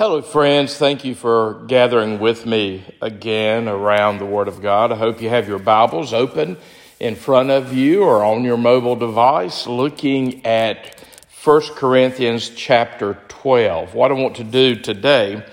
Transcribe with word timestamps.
Hello, 0.00 0.22
friends. 0.22 0.78
Thank 0.78 1.04
you 1.04 1.14
for 1.14 1.62
gathering 1.66 2.20
with 2.20 2.46
me 2.46 2.82
again 3.02 3.68
around 3.68 4.16
the 4.16 4.24
Word 4.24 4.48
of 4.48 4.62
God. 4.62 4.92
I 4.92 4.96
hope 4.96 5.20
you 5.20 5.28
have 5.28 5.46
your 5.46 5.58
Bibles 5.58 6.14
open 6.14 6.56
in 6.98 7.14
front 7.14 7.50
of 7.50 7.74
you 7.74 8.04
or 8.04 8.24
on 8.24 8.42
your 8.42 8.56
mobile 8.56 8.96
device 8.96 9.66
looking 9.66 10.46
at 10.46 10.98
1 11.44 11.74
Corinthians 11.74 12.48
chapter 12.48 13.18
12. 13.28 13.92
What 13.92 14.10
I 14.10 14.14
want 14.14 14.36
to 14.36 14.44
do 14.44 14.74
today 14.74 15.44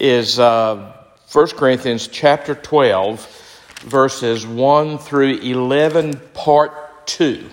is 0.00 0.40
uh, 0.40 0.92
1 1.30 1.46
Corinthians 1.50 2.08
chapter 2.08 2.56
12, 2.56 3.78
verses 3.82 4.44
1 4.44 4.98
through 4.98 5.36
11, 5.36 6.20
part 6.34 7.06
2. 7.06 7.48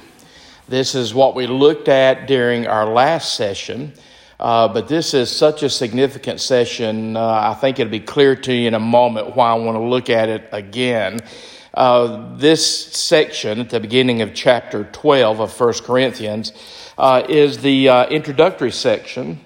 This 0.67 0.95
is 0.95 1.13
what 1.13 1.35
we 1.35 1.45
looked 1.45 1.87
at 1.87 2.25
during 2.25 2.65
our 2.65 2.87
last 2.87 3.35
session. 3.35 3.93
Uh, 4.41 4.67
but 4.67 4.87
this 4.87 5.13
is 5.13 5.29
such 5.29 5.61
a 5.61 5.69
significant 5.69 6.41
session. 6.41 7.15
Uh, 7.15 7.53
I 7.53 7.53
think 7.53 7.77
it'll 7.77 7.91
be 7.91 7.99
clear 7.99 8.35
to 8.35 8.51
you 8.51 8.67
in 8.67 8.73
a 8.73 8.79
moment 8.79 9.35
why 9.35 9.51
I 9.51 9.53
want 9.53 9.75
to 9.75 9.83
look 9.83 10.09
at 10.09 10.29
it 10.29 10.49
again. 10.51 11.19
Uh, 11.75 12.35
this 12.37 12.65
section 12.65 13.59
at 13.59 13.69
the 13.69 13.79
beginning 13.79 14.23
of 14.23 14.33
chapter 14.33 14.85
12 14.91 15.39
of 15.41 15.59
1 15.59 15.73
Corinthians 15.83 16.53
uh, 16.97 17.23
is 17.29 17.59
the 17.59 17.87
uh, 17.87 18.07
introductory 18.07 18.71
section 18.71 19.39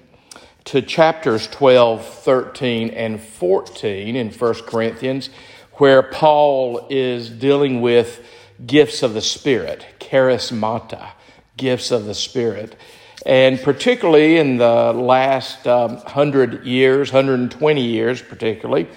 to 0.63 0.81
chapters 0.81 1.47
12, 1.47 2.05
13, 2.05 2.89
and 2.91 3.21
14 3.21 4.15
in 4.15 4.31
1 4.31 4.53
Corinthians, 4.65 5.29
where 5.73 6.03
Paul 6.03 6.87
is 6.89 7.29
dealing 7.29 7.81
with 7.81 8.25
gifts 8.65 9.03
of 9.03 9.13
the 9.13 9.21
Spirit, 9.21 9.85
charismata, 9.99 11.09
gifts 11.57 11.91
of 11.91 12.05
the 12.05 12.15
Spirit. 12.15 12.77
And 13.25 13.59
particularly 13.59 14.37
in 14.37 14.57
the 14.57 14.93
last 14.93 15.65
um, 15.67 15.95
100 15.95 16.65
years, 16.65 17.11
120 17.11 17.81
years 17.81 18.21
particularly, 18.21 18.87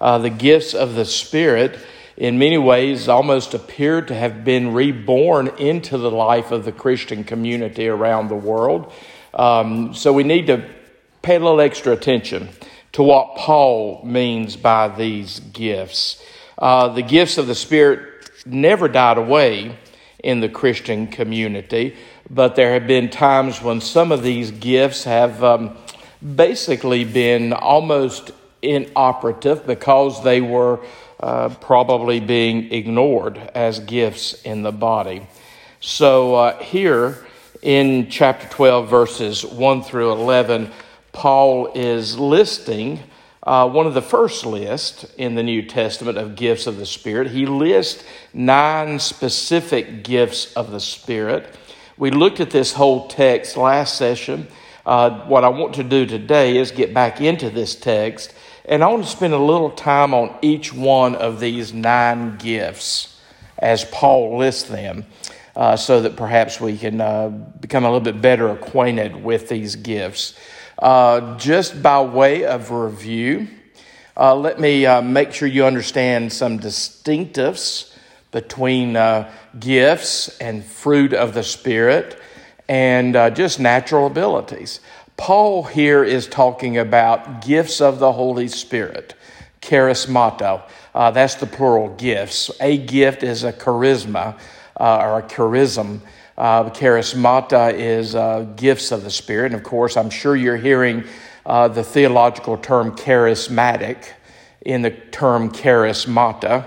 uh, 0.00 0.18
the 0.18 0.30
gifts 0.30 0.74
of 0.74 0.94
the 0.94 1.06
Spirit 1.06 1.78
in 2.18 2.38
many 2.38 2.58
ways 2.58 3.08
almost 3.08 3.54
appeared 3.54 4.08
to 4.08 4.14
have 4.14 4.44
been 4.44 4.74
reborn 4.74 5.48
into 5.58 5.96
the 5.96 6.10
life 6.10 6.50
of 6.50 6.64
the 6.64 6.72
Christian 6.72 7.24
community 7.24 7.88
around 7.88 8.28
the 8.28 8.36
world. 8.36 8.92
Um, 9.32 9.94
so 9.94 10.12
we 10.12 10.24
need 10.24 10.48
to 10.48 10.68
pay 11.22 11.36
a 11.36 11.38
little 11.38 11.60
extra 11.60 11.92
attention 11.92 12.48
to 12.92 13.02
what 13.02 13.36
Paul 13.36 14.02
means 14.04 14.56
by 14.56 14.88
these 14.88 15.40
gifts. 15.40 16.22
Uh, 16.58 16.88
the 16.88 17.02
gifts 17.02 17.38
of 17.38 17.46
the 17.46 17.54
Spirit 17.54 18.30
never 18.44 18.88
died 18.88 19.16
away 19.16 19.76
in 20.18 20.40
the 20.40 20.48
Christian 20.48 21.06
community 21.06 21.96
but 22.30 22.56
there 22.56 22.74
have 22.74 22.86
been 22.86 23.08
times 23.08 23.62
when 23.62 23.80
some 23.80 24.12
of 24.12 24.22
these 24.22 24.50
gifts 24.50 25.04
have 25.04 25.42
um, 25.42 25.76
basically 26.36 27.04
been 27.04 27.52
almost 27.52 28.32
inoperative 28.62 29.66
because 29.66 30.22
they 30.24 30.40
were 30.40 30.80
uh, 31.20 31.48
probably 31.60 32.20
being 32.20 32.72
ignored 32.72 33.38
as 33.54 33.80
gifts 33.80 34.42
in 34.42 34.62
the 34.62 34.72
body. 34.72 35.26
So 35.80 36.34
uh, 36.34 36.62
here 36.62 37.24
in 37.62 38.10
chapter 38.10 38.48
12, 38.48 38.88
verses 38.88 39.44
1 39.44 39.82
through 39.82 40.12
11, 40.12 40.70
Paul 41.12 41.72
is 41.74 42.18
listing 42.18 43.00
uh, 43.42 43.68
one 43.68 43.86
of 43.86 43.94
the 43.94 44.02
first 44.02 44.44
lists 44.44 45.06
in 45.16 45.34
the 45.34 45.42
New 45.42 45.62
Testament 45.62 46.18
of 46.18 46.36
gifts 46.36 46.66
of 46.66 46.76
the 46.76 46.84
Spirit. 46.84 47.30
He 47.30 47.46
lists 47.46 48.04
nine 48.34 48.98
specific 48.98 50.04
gifts 50.04 50.52
of 50.52 50.70
the 50.70 50.80
Spirit. 50.80 51.56
We 51.98 52.12
looked 52.12 52.38
at 52.38 52.50
this 52.50 52.72
whole 52.72 53.08
text 53.08 53.56
last 53.56 53.96
session. 53.98 54.46
Uh, 54.86 55.26
what 55.26 55.42
I 55.42 55.48
want 55.48 55.74
to 55.74 55.82
do 55.82 56.06
today 56.06 56.56
is 56.56 56.70
get 56.70 56.94
back 56.94 57.20
into 57.20 57.50
this 57.50 57.74
text, 57.74 58.32
and 58.64 58.84
I 58.84 58.86
want 58.86 59.02
to 59.02 59.10
spend 59.10 59.34
a 59.34 59.38
little 59.38 59.70
time 59.70 60.14
on 60.14 60.32
each 60.40 60.72
one 60.72 61.16
of 61.16 61.40
these 61.40 61.74
nine 61.74 62.36
gifts 62.36 63.20
as 63.58 63.84
Paul 63.86 64.38
lists 64.38 64.68
them, 64.68 65.06
uh, 65.56 65.74
so 65.74 66.00
that 66.02 66.14
perhaps 66.14 66.60
we 66.60 66.78
can 66.78 67.00
uh, 67.00 67.30
become 67.30 67.84
a 67.84 67.88
little 67.88 68.12
bit 68.12 68.22
better 68.22 68.48
acquainted 68.50 69.16
with 69.16 69.48
these 69.48 69.74
gifts. 69.74 70.38
Uh, 70.78 71.36
just 71.36 71.82
by 71.82 72.00
way 72.00 72.44
of 72.44 72.70
review, 72.70 73.48
uh, 74.16 74.36
let 74.36 74.60
me 74.60 74.86
uh, 74.86 75.02
make 75.02 75.32
sure 75.32 75.48
you 75.48 75.64
understand 75.64 76.32
some 76.32 76.60
distinctives 76.60 77.92
between 78.30 78.96
uh, 78.96 79.30
gifts 79.58 80.28
and 80.38 80.64
fruit 80.64 81.12
of 81.12 81.34
the 81.34 81.42
Spirit 81.42 82.20
and 82.68 83.16
uh, 83.16 83.30
just 83.30 83.58
natural 83.58 84.06
abilities. 84.06 84.80
Paul 85.16 85.64
here 85.64 86.04
is 86.04 86.26
talking 86.26 86.78
about 86.78 87.44
gifts 87.44 87.80
of 87.80 87.98
the 87.98 88.12
Holy 88.12 88.48
Spirit, 88.48 89.14
charismata. 89.62 90.62
Uh, 90.94 91.10
that's 91.10 91.36
the 91.36 91.46
plural 91.46 91.94
gifts. 91.96 92.50
A 92.60 92.76
gift 92.76 93.22
is 93.22 93.44
a 93.44 93.52
charisma 93.52 94.38
uh, 94.78 94.98
or 94.98 95.18
a 95.20 95.22
charism. 95.22 96.00
Uh, 96.36 96.70
charismata 96.70 97.72
is 97.72 98.14
uh, 98.14 98.46
gifts 98.56 98.92
of 98.92 99.02
the 99.02 99.10
Spirit. 99.10 99.46
And 99.46 99.54
of 99.54 99.64
course, 99.64 99.96
I'm 99.96 100.10
sure 100.10 100.36
you're 100.36 100.56
hearing 100.56 101.04
the 101.44 101.82
theological 101.82 102.58
term 102.58 102.94
charismatic 102.94 104.12
in 104.60 104.82
the 104.82 104.90
term 104.90 105.50
charismata 105.50 106.66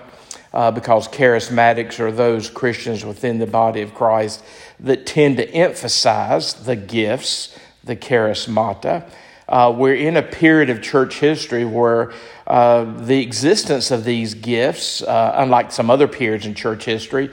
uh, 0.54 0.72
because 0.72 1.08
charismatics 1.08 2.00
are 2.00 2.12
those 2.12 2.50
Christians 2.50 3.06
within 3.06 3.40
the 3.40 3.48
body 3.48 3.82
of 3.82 3.94
Christ 3.94 4.44
that 4.80 5.06
tend 5.06 5.38
to 5.38 5.50
emphasize 5.50 6.54
the 6.54 6.76
gifts, 6.76 7.58
the 7.84 7.96
charismata. 7.96 9.10
Uh, 9.48 9.74
we're 9.76 9.96
in 9.96 10.18
a 10.18 10.22
period 10.22 10.70
of 10.70 10.82
church 10.82 11.20
history 11.20 11.66
where 11.66 12.14
uh, 12.48 12.84
the 13.06 13.22
existence 13.22 13.92
of 13.92 14.04
these 14.04 14.34
gifts, 14.34 15.02
uh, 15.02 15.34
unlike 15.36 15.72
some 15.72 15.90
other 15.90 16.08
periods 16.08 16.46
in 16.46 16.54
church 16.54 16.86
history, 16.86 17.30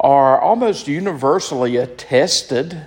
are 0.00 0.40
almost 0.40 0.88
universally 0.88 1.76
attested 1.76 2.86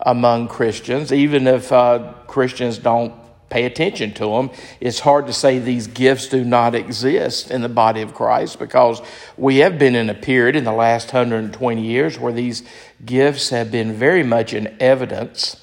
among 0.00 0.48
Christians, 0.48 1.12
even 1.12 1.46
if 1.46 1.72
uh, 1.72 2.12
Christians 2.26 2.78
don't 2.78 3.23
pay 3.54 3.66
attention 3.66 4.12
to 4.12 4.26
them. 4.30 4.50
It's 4.80 4.98
hard 4.98 5.28
to 5.28 5.32
say 5.32 5.60
these 5.60 5.86
gifts 5.86 6.26
do 6.26 6.44
not 6.44 6.74
exist 6.74 7.52
in 7.52 7.62
the 7.62 7.68
body 7.68 8.02
of 8.02 8.12
Christ 8.12 8.58
because 8.58 9.00
we 9.36 9.58
have 9.58 9.78
been 9.78 9.94
in 9.94 10.10
a 10.10 10.14
period 10.14 10.56
in 10.56 10.64
the 10.64 10.72
last 10.72 11.12
120 11.12 11.80
years 11.80 12.18
where 12.18 12.32
these 12.32 12.64
gifts 13.06 13.50
have 13.50 13.70
been 13.70 13.92
very 13.92 14.24
much 14.24 14.54
in 14.54 14.76
evidence 14.80 15.62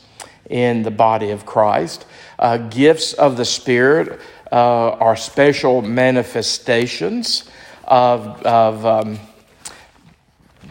in 0.49 0.83
the 0.83 0.91
body 0.91 1.31
of 1.31 1.45
Christ. 1.45 2.05
Uh, 2.39 2.55
gifts 2.55 3.11
of 3.11 3.35
the 3.35 3.43
Spirit 3.43 4.21
uh, 4.53 4.91
are 4.91 5.17
special 5.17 5.81
manifestations 5.81 7.43
of, 7.83 8.41
of 8.43 8.85
um, 8.85 9.19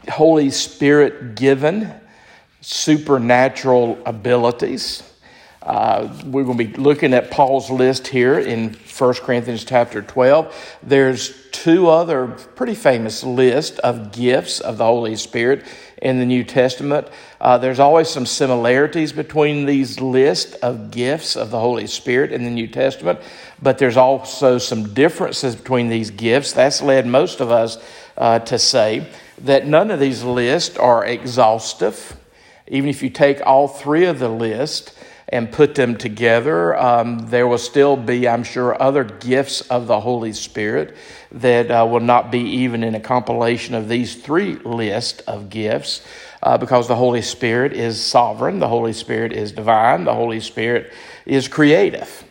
Holy 0.09 0.49
Spirit 0.49 1.35
given 1.35 1.93
supernatural 2.63 3.99
abilities. 4.07 5.09
Uh, 5.62 6.09
we're 6.25 6.44
going 6.44 6.56
to 6.56 6.65
be 6.65 6.75
looking 6.76 7.12
at 7.12 7.31
Paul's 7.31 7.71
list 7.71 8.06
here 8.06 8.38
in 8.38 8.72
1 8.72 9.15
Corinthians 9.15 9.62
chapter 9.62 10.00
12. 10.00 10.78
There's 10.82 11.50
two 11.50 11.88
other 11.88 12.28
pretty 12.28 12.75
famous 12.75 13.22
lists 13.22 13.78
of 13.81 14.10
gifts 14.10 14.60
of 14.60 14.78
the 14.78 14.87
Holy 14.87 15.16
Spirit 15.16 15.66
in 16.00 16.19
the 16.19 16.25
New 16.25 16.44
Testament. 16.44 17.09
Uh, 17.43 17.59
there's 17.59 17.78
always 17.78 18.09
some 18.09 18.25
similarities 18.25 19.12
between 19.12 19.66
these 19.66 20.00
lists 20.00 20.54
of 20.56 20.91
gifts 20.91 21.37
of 21.37 21.50
the 21.50 21.60
Holy 21.60 21.87
Spirit 21.87 22.32
in 22.32 22.44
the 22.44 22.50
New 22.50 22.66
Testament, 22.66 23.19
but 23.60 23.77
there's 23.77 23.98
also 23.98 24.56
some 24.56 24.94
differences 24.94 25.54
between 25.54 25.91
these 25.91 26.10
gifts. 26.10 26.53
That's 26.53 26.81
led 26.81 27.06
most 27.06 27.41
of 27.41 27.50
us 27.50 27.77
uh, 28.16 28.38
to 28.41 28.59
say 28.59 29.06
that 29.42 29.66
none 29.66 29.91
of 29.91 30.00
these 30.00 30.25
lists 30.25 30.78
are 30.78 31.04
exhaustive. 31.04 32.16
Even 32.66 32.88
if 32.88 33.03
you 33.03 33.10
take 33.10 33.44
all 33.44 33.69
three 33.69 34.06
of 34.06 34.21
the 34.21 34.28
list, 34.28 34.94
and 35.31 35.51
put 35.51 35.77
them 35.77 35.97
together. 35.97 36.77
Um, 36.77 37.21
there 37.31 37.47
will 37.47 37.59
still 37.59 37.97
be, 37.97 38.28
I'm 38.28 38.43
sure, 38.43 38.81
other 38.83 39.04
gifts 39.04 39.60
of 39.63 39.87
the 39.87 40.01
Holy 40.01 40.33
Spirit 40.33 40.97
that 41.33 41.71
uh, 41.71 41.87
will 41.89 42.01
not 42.01 42.33
be 42.33 42.41
even 42.41 42.83
in 42.83 42.97
a 42.97 43.01
compilation 43.01 43.75
of 43.75 43.89
these 43.89 44.16
three 44.16 44.57
lists 44.57 45.21
of 45.22 45.49
gifts 45.49 46.04
uh, 46.43 46.59
because 46.59 46.89
the 46.89 46.97
Holy 46.97 47.22
Spirit 47.22 47.72
is 47.72 48.03
sovereign, 48.03 48.59
the 48.59 48.69
Holy 48.69 48.93
Spirit 48.93 49.33
is 49.33 49.53
divine, 49.53 50.04
the 50.04 50.15
Holy 50.15 50.41
Spirit 50.41 50.93
is 51.27 51.47
creative. 51.47 52.25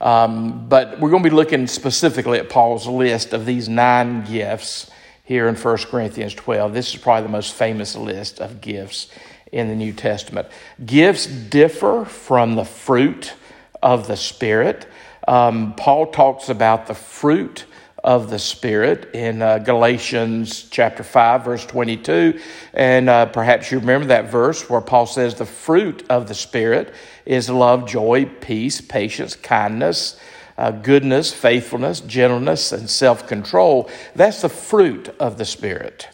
Um, 0.00 0.68
but 0.68 1.00
we're 1.00 1.10
going 1.10 1.22
to 1.22 1.28
be 1.28 1.34
looking 1.34 1.66
specifically 1.66 2.38
at 2.38 2.48
Paul's 2.48 2.86
list 2.86 3.32
of 3.32 3.46
these 3.46 3.68
nine 3.68 4.24
gifts 4.24 4.90
here 5.24 5.48
in 5.48 5.56
1 5.56 5.76
Corinthians 5.90 6.34
12. 6.34 6.74
This 6.74 6.94
is 6.94 7.00
probably 7.00 7.22
the 7.22 7.32
most 7.32 7.54
famous 7.54 7.96
list 7.96 8.38
of 8.38 8.60
gifts 8.60 9.08
in 9.54 9.68
the 9.68 9.76
New 9.76 9.92
Testament. 9.92 10.48
Gifts 10.84 11.26
differ 11.26 12.04
from 12.04 12.56
the 12.56 12.64
fruit 12.64 13.34
of 13.80 14.08
the 14.08 14.16
Spirit. 14.16 14.86
Um, 15.28 15.74
Paul 15.76 16.08
talks 16.08 16.48
about 16.48 16.88
the 16.88 16.94
fruit 16.94 17.64
of 18.02 18.30
the 18.30 18.38
Spirit 18.40 19.14
in 19.14 19.40
uh, 19.40 19.58
Galatians 19.58 20.68
chapter 20.70 21.04
5, 21.04 21.44
verse 21.44 21.64
22. 21.66 22.40
And 22.74 23.08
uh, 23.08 23.26
perhaps 23.26 23.70
you 23.70 23.78
remember 23.78 24.08
that 24.08 24.28
verse 24.28 24.68
where 24.68 24.80
Paul 24.80 25.06
says 25.06 25.36
the 25.36 25.46
fruit 25.46 26.04
of 26.10 26.26
the 26.26 26.34
Spirit 26.34 26.92
is 27.24 27.48
love, 27.48 27.86
joy, 27.88 28.24
peace, 28.40 28.80
patience, 28.80 29.36
kindness, 29.36 30.18
uh, 30.58 30.72
goodness, 30.72 31.32
faithfulness, 31.32 32.00
gentleness, 32.00 32.72
and 32.72 32.90
self 32.90 33.28
control. 33.28 33.88
That's 34.16 34.42
the 34.42 34.48
fruit 34.48 35.14
of 35.20 35.38
the 35.38 35.44
Spirit. 35.44 36.08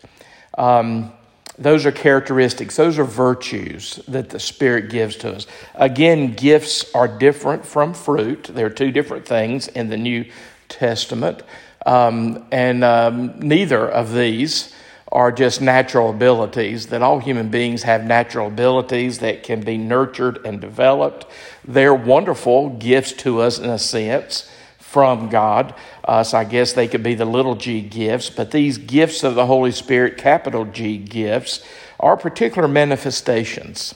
Um, 0.58 1.14
those 1.61 1.85
are 1.85 1.93
characteristics, 1.93 2.77
those 2.77 2.99
are 2.99 3.05
virtues 3.05 4.01
that 4.09 4.31
the 4.31 4.41
Spirit 4.41 4.89
gives 4.89 5.15
to 5.17 5.35
us. 5.35 5.47
Again, 5.75 6.33
gifts 6.35 6.93
are 6.95 7.07
different 7.07 7.67
from 7.67 7.93
fruit. 7.93 8.45
They're 8.45 8.71
two 8.71 8.91
different 8.91 9.27
things 9.27 9.69
in 9.69 9.91
the 9.91 9.99
New 9.99 10.25
Testament. 10.71 11.43
Um, 11.85 12.47
and 12.51 12.83
um, 12.83 13.39
neither 13.41 13.87
of 13.87 14.15
these 14.15 14.75
are 15.12 15.31
just 15.31 15.61
natural 15.61 16.11
abilities, 16.11 16.87
that 16.87 17.03
all 17.03 17.19
human 17.19 17.51
beings 17.51 17.83
have 17.83 18.05
natural 18.05 18.47
abilities 18.47 19.19
that 19.19 19.43
can 19.43 19.61
be 19.61 19.77
nurtured 19.77 20.45
and 20.47 20.61
developed. 20.61 21.27
They're 21.65 21.95
wonderful 21.95 22.71
gifts 22.71 23.12
to 23.15 23.41
us 23.41 23.59
in 23.59 23.69
a 23.69 23.79
sense 23.79 24.51
from 24.90 25.28
God. 25.28 25.72
Uh, 26.04 26.25
so 26.25 26.37
I 26.37 26.42
guess 26.42 26.72
they 26.72 26.88
could 26.88 27.04
be 27.04 27.14
the 27.14 27.25
little 27.25 27.54
g 27.54 27.81
gifts, 27.81 28.28
but 28.28 28.50
these 28.50 28.76
gifts 28.76 29.22
of 29.22 29.37
the 29.37 29.46
Holy 29.46 29.70
Spirit, 29.70 30.19
capital 30.19 30.64
G 30.64 30.98
gifts, 30.98 31.64
are 32.00 32.16
particular 32.16 32.66
manifestations 32.66 33.94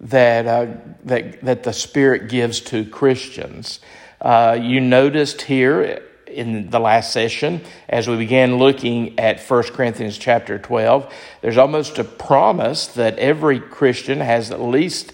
that, 0.00 0.46
uh, 0.46 0.66
that, 1.04 1.42
that 1.42 1.64
the 1.64 1.72
Spirit 1.74 2.30
gives 2.30 2.60
to 2.60 2.86
Christians. 2.86 3.80
Uh, 4.22 4.58
you 4.58 4.80
noticed 4.80 5.42
here 5.42 6.02
in 6.26 6.70
the 6.70 6.78
last 6.78 7.12
session 7.12 7.60
as 7.86 8.08
we 8.08 8.16
began 8.16 8.56
looking 8.56 9.18
at 9.18 9.38
1 9.38 9.62
Corinthians 9.64 10.16
chapter 10.16 10.58
12, 10.58 11.12
there's 11.42 11.58
almost 11.58 11.98
a 11.98 12.04
promise 12.04 12.86
that 12.86 13.18
every 13.18 13.60
Christian 13.60 14.20
has 14.20 14.50
at 14.50 14.62
least 14.62 15.12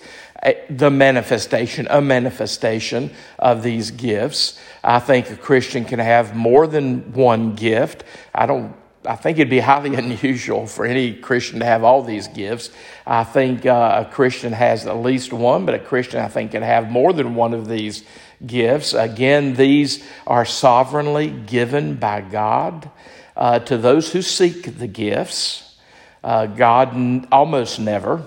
the 0.71 0.91
manifestation, 0.91 1.87
a 1.91 2.01
manifestation 2.01 3.11
of 3.39 3.63
these 3.63 3.91
gifts. 3.91 4.59
I 4.85 5.01
think 5.01 5.31
a 5.31 5.37
Christian 5.37 5.85
can 5.85 5.99
have 5.99 6.37
more 6.37 6.67
than 6.67 7.13
one 7.13 7.55
gift. 7.55 8.05
I 8.35 8.47
don't 8.47 8.75
I 9.07 9.17
think 9.17 9.39
it'd 9.39 9.49
be 9.49 9.61
highly 9.61 9.95
unusual 9.95 10.67
for 10.67 10.85
any 10.85 11.15
Christian 11.15 11.61
to 11.61 11.65
have 11.65 11.83
all 11.83 12.03
these 12.03 12.29
gifts. 12.29 12.71
I 13.07 13.25
think 13.25 13.65
uh, 13.65 14.05
a 14.07 14.13
Christian 14.13 14.53
has 14.53 14.87
at 14.87 14.97
least 14.99 15.33
one, 15.33 15.65
but 15.65 15.75
a 15.75 15.79
Christian, 15.79 16.21
I 16.21 16.29
think, 16.29 16.53
can 16.53 16.63
have 16.63 16.91
more 16.91 17.13
than 17.13 17.35
one 17.35 17.55
of 17.55 17.69
these 17.69 18.05
gifts. 18.45 18.93
Again, 18.93 19.55
these 19.55 20.05
are 20.27 20.45
sovereignly 20.45 21.31
given 21.31 21.95
by 21.95 22.21
God 22.21 22.91
uh, 23.37 23.61
to 23.61 23.79
those 23.79 24.13
who 24.13 24.23
seek 24.23 24.79
the 24.79 24.87
gifts. 24.87 25.77
Uh, 26.23 26.47
God 26.47 26.95
n- 26.95 27.29
almost 27.33 27.79
never 27.81 28.25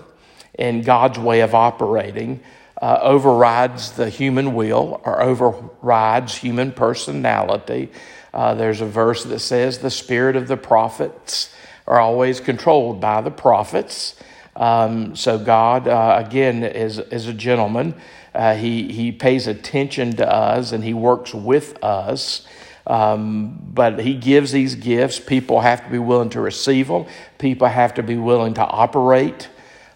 in 0.58 0.82
God's 0.82 1.18
way 1.18 1.42
of 1.42 1.56
operating 1.56 2.42
uh, 2.82 3.00
overrides 3.02 3.92
the 3.92 4.10
human 4.10 4.56
will 4.56 5.02
or 5.06 5.22
overrides 5.22 6.36
human 6.36 6.72
personality. 6.72 7.90
Uh, 8.34 8.56
there's 8.56 8.82
a 8.82 8.86
verse 8.86 9.24
that 9.24 9.40
says 9.40 9.80
the 9.80 9.92
spirit 9.92 10.36
of 10.36 10.48
the 10.48 10.58
prophets 10.58 11.54
are 11.86 12.00
always 12.00 12.40
controlled 12.40 13.00
by 13.00 13.22
the 13.22 13.32
prophets. 13.32 14.16
Um, 14.56 15.16
so 15.16 15.38
God, 15.38 15.88
uh, 15.88 16.24
again, 16.26 16.64
is, 16.64 16.98
is 16.98 17.28
a 17.28 17.34
gentleman. 17.34 17.96
Uh, 18.34 18.56
he, 18.56 18.92
he 18.92 19.12
pays 19.12 19.48
attention 19.48 20.16
to 20.16 20.30
us 20.30 20.72
and 20.72 20.84
he 20.84 20.94
works 20.94 21.34
with 21.34 21.82
us. 21.84 22.48
Um, 22.88 23.60
but 23.74 24.00
he 24.00 24.16
gives 24.16 24.52
these 24.52 24.74
gifts. 24.74 25.20
People 25.20 25.62
have 25.62 25.84
to 25.84 25.92
be 25.92 26.00
willing 26.00 26.32
to 26.32 26.42
receive 26.42 26.88
them. 26.88 27.06
People 27.38 27.68
have 27.68 27.94
to 27.96 28.04
be 28.04 28.16
willing 28.18 28.56
to 28.56 28.66
operate 28.66 29.50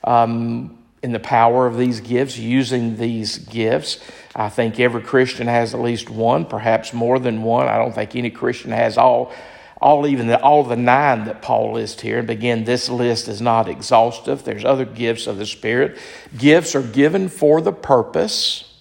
um, 0.06 0.78
in 1.04 1.12
the 1.12 1.20
power 1.20 1.68
of 1.68 1.78
these 1.78 2.00
gifts, 2.00 2.38
using 2.38 2.96
these 2.96 3.38
gifts. 3.38 4.00
I 4.36 4.50
think 4.50 4.80
every 4.80 5.02
Christian 5.02 5.48
has 5.48 5.74
at 5.74 5.82
least 5.82 6.10
one, 6.10 6.46
perhaps 6.46 6.94
more 6.94 7.20
than 7.20 7.44
one. 7.44 7.68
I 7.68 7.78
don't 7.78 7.94
think 7.94 8.16
any 8.16 8.30
Christian 8.30 8.72
has 8.72 8.98
all, 8.98 9.34
all 9.82 10.08
even 10.08 10.28
the, 10.28 10.42
all 10.42 10.64
the 10.64 10.76
nine 10.76 11.26
that 11.26 11.42
Paul 11.42 11.74
lists 11.74 12.02
here. 12.02 12.20
And 12.20 12.30
again, 12.30 12.64
this 12.64 12.90
list 12.90 13.28
is 13.28 13.42
not 13.42 13.68
exhaustive. 13.68 14.44
There's 14.44 14.66
other 14.66 14.86
gifts 14.86 15.28
of 15.28 15.38
the 15.38 15.46
Spirit. 15.46 15.98
Gifts 16.38 16.76
are 16.76 16.82
given 16.82 17.30
for 17.30 17.62
the 17.62 17.74
purpose 17.74 18.72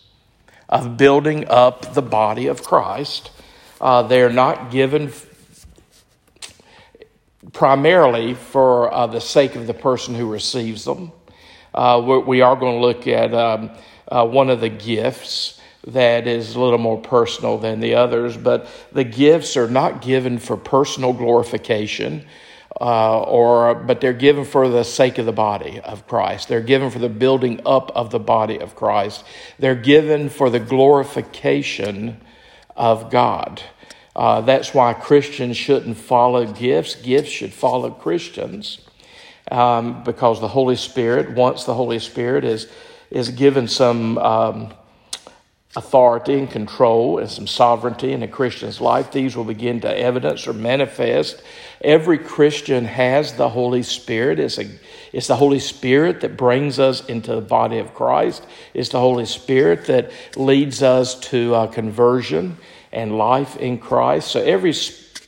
of 0.69 0.97
building 0.97 1.47
up 1.49 1.95
the 1.95 2.03
body 2.03 2.47
of 2.47 2.63
Christ. 2.63 3.31
Uh, 3.81 4.03
they're 4.03 4.33
not 4.33 4.71
given 4.71 5.13
primarily 7.53 8.35
for 8.35 8.93
uh, 8.93 9.07
the 9.07 9.21
sake 9.21 9.55
of 9.55 9.67
the 9.67 9.75
person 9.75 10.15
who 10.15 10.31
receives 10.31 10.85
them. 10.85 11.13
Uh, 11.75 12.23
we 12.27 12.41
are 12.41 12.57
going 12.57 12.75
to 12.75 12.81
look 12.81 13.07
at 13.09 13.35
um, 13.35 13.71
uh, 14.09 14.25
one 14.27 14.49
of 14.49 14.61
the 14.61 14.69
gifts 14.69 15.61
that 15.87 16.27
is 16.27 16.55
a 16.55 16.61
little 16.61 16.79
more 16.79 17.01
personal 17.01 17.59
than 17.59 17.81
the 17.81 17.95
others, 17.95 18.37
but 18.37 18.69
the 18.93 19.05
gifts 19.05 19.57
are 19.57 19.69
not 19.69 20.01
given 20.01 20.39
for 20.39 20.57
personal 20.57 21.13
glorification. 21.13 22.25
Uh, 22.81 23.21
or 23.23 23.77
but 23.77 24.01
they're 24.01 24.13
given 24.13 24.45
for 24.45 24.69
the 24.69 24.83
sake 24.83 25.19
of 25.19 25.27
the 25.27 25.33
body 25.33 25.79
of 25.79 26.09
Christ. 26.09 26.49
They're 26.49 26.61
given 26.61 26.91
for 26.91 26.99
the 26.99 27.09
building 27.09 27.61
up 27.65 27.93
of 27.95 28.11
the 28.11 28.19
body 28.19 28.59
of 28.59 28.75
Christ. 28.75 29.25
They're 29.61 29.77
given 29.77 30.29
for 30.29 30.51
the 30.51 30.59
glorification 30.59 32.21
of 32.75 33.11
God. 33.13 33.63
Uh, 34.17 34.41
that's 34.43 34.73
why 34.73 34.93
Christians 34.93 35.57
shouldn't 35.57 35.97
follow 35.97 36.47
gifts. 36.47 36.95
Gifts 36.95 37.31
should 37.31 37.53
follow 37.53 37.91
Christians 37.91 38.79
um, 39.51 40.05
because 40.05 40.41
the 40.41 40.49
Holy 40.49 40.77
Spirit, 40.77 41.31
once 41.31 41.65
the 41.65 41.75
Holy 41.75 41.99
Spirit 41.99 42.45
is, 42.45 42.69
is 43.11 43.31
given 43.31 43.67
some 43.67 44.19
um, 44.19 44.73
authority 45.77 46.39
and 46.39 46.49
control 46.49 47.19
and 47.19 47.29
some 47.29 47.49
sovereignty 47.49 48.13
in 48.13 48.23
a 48.23 48.29
Christian's 48.29 48.81
life, 48.81 49.11
these 49.11 49.37
will 49.37 49.45
begin 49.45 49.81
to 49.81 49.99
evidence 49.99 50.47
or 50.47 50.53
manifest. 50.53 51.43
Every 51.81 52.19
Christian 52.19 52.85
has 52.85 53.35
the 53.35 53.49
Holy 53.49 53.83
Spirit. 53.83 54.39
It's, 54.39 54.59
a, 54.59 54.69
it's 55.13 55.27
the 55.27 55.37
Holy 55.37 55.59
Spirit 55.59 56.21
that 56.21 56.37
brings 56.37 56.79
us 56.79 57.05
into 57.07 57.35
the 57.35 57.41
body 57.41 57.79
of 57.79 57.95
Christ. 57.95 58.47
It's 58.73 58.91
the 58.91 59.01
Holy 59.01 59.27
Spirit 59.27 59.87
that 59.87 60.13
leads 60.37 60.85
us 60.85 61.19
to 61.31 61.55
uh, 61.55 61.67
conversion 61.67 62.59
and 62.95 63.19
life 63.19 63.57
in 63.57 63.79
Christ. 63.79 64.29
So 64.29 64.41
every 64.41 64.75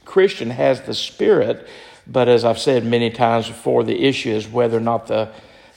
Christian 0.05 0.51
has 0.51 0.81
the 0.83 0.95
Spirit, 0.95 1.69
but 2.07 2.29
as 2.29 2.45
I've 2.45 2.59
said 2.59 2.85
many 2.85 3.11
times 3.11 3.49
before, 3.49 3.85
the 3.85 4.05
issue 4.05 4.31
is 4.31 4.49
whether 4.49 4.77
or 4.77 4.81
not 4.81 5.07
the, 5.07 5.31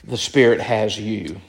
the 0.04 0.16
Spirit 0.16 0.60
has 0.60 0.98
you, 0.98 1.40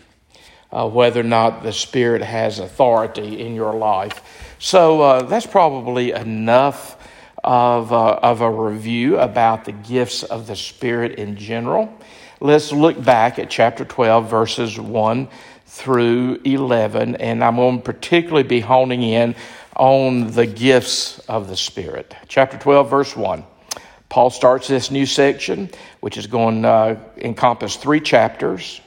uh, 0.71 0.89
whether 0.89 1.19
or 1.19 1.23
not 1.23 1.63
the 1.63 1.71
Spirit 1.71 2.21
has 2.21 2.59
authority 2.59 3.39
in 3.39 3.55
your 3.55 3.73
life. 3.73 4.21
So 4.59 5.01
uh, 5.01 5.21
that's 5.23 5.45
probably 5.45 6.11
enough 6.11 6.97
of, 7.44 7.92
uh, 7.92 8.19
of 8.21 8.42
a 8.42 8.49
review 8.49 9.18
about 9.18 9.66
the 9.66 9.71
gifts 9.71 10.23
of 10.23 10.47
the 10.47 10.56
Spirit 10.56 11.13
in 11.13 11.35
general. 11.35 11.94
Let's 12.39 12.71
look 12.71 13.04
back 13.04 13.37
at 13.39 13.49
chapter 13.49 13.85
12, 13.85 14.30
verses 14.30 14.80
1 14.80 15.27
through 15.68 16.42
11, 16.44 17.16
and 17.16 17.44
I'm 17.44 17.56
going 17.56 17.77
to 17.77 17.83
particularly 17.83 18.44
be 18.44 18.59
honing 18.59 19.04
in 19.04 19.35
on 19.75 20.31
the 20.31 20.45
gifts 20.45 21.19
of 21.28 21.47
the 21.47 21.57
Spirit. 21.57 22.16
Chapter 22.28 22.57
12, 22.57 22.90
verse 22.90 23.16
1. 23.16 23.44
Paul 24.09 24.30
starts 24.30 24.68
this 24.68 24.92
new 24.92 25.06
section, 25.06 25.69
which 26.01 26.18
is 26.18 26.28
going 26.28 26.63
to 26.63 26.68
uh, 26.68 26.99
encompass 27.18 27.78
three 27.78 28.01
chapters, 28.01 28.81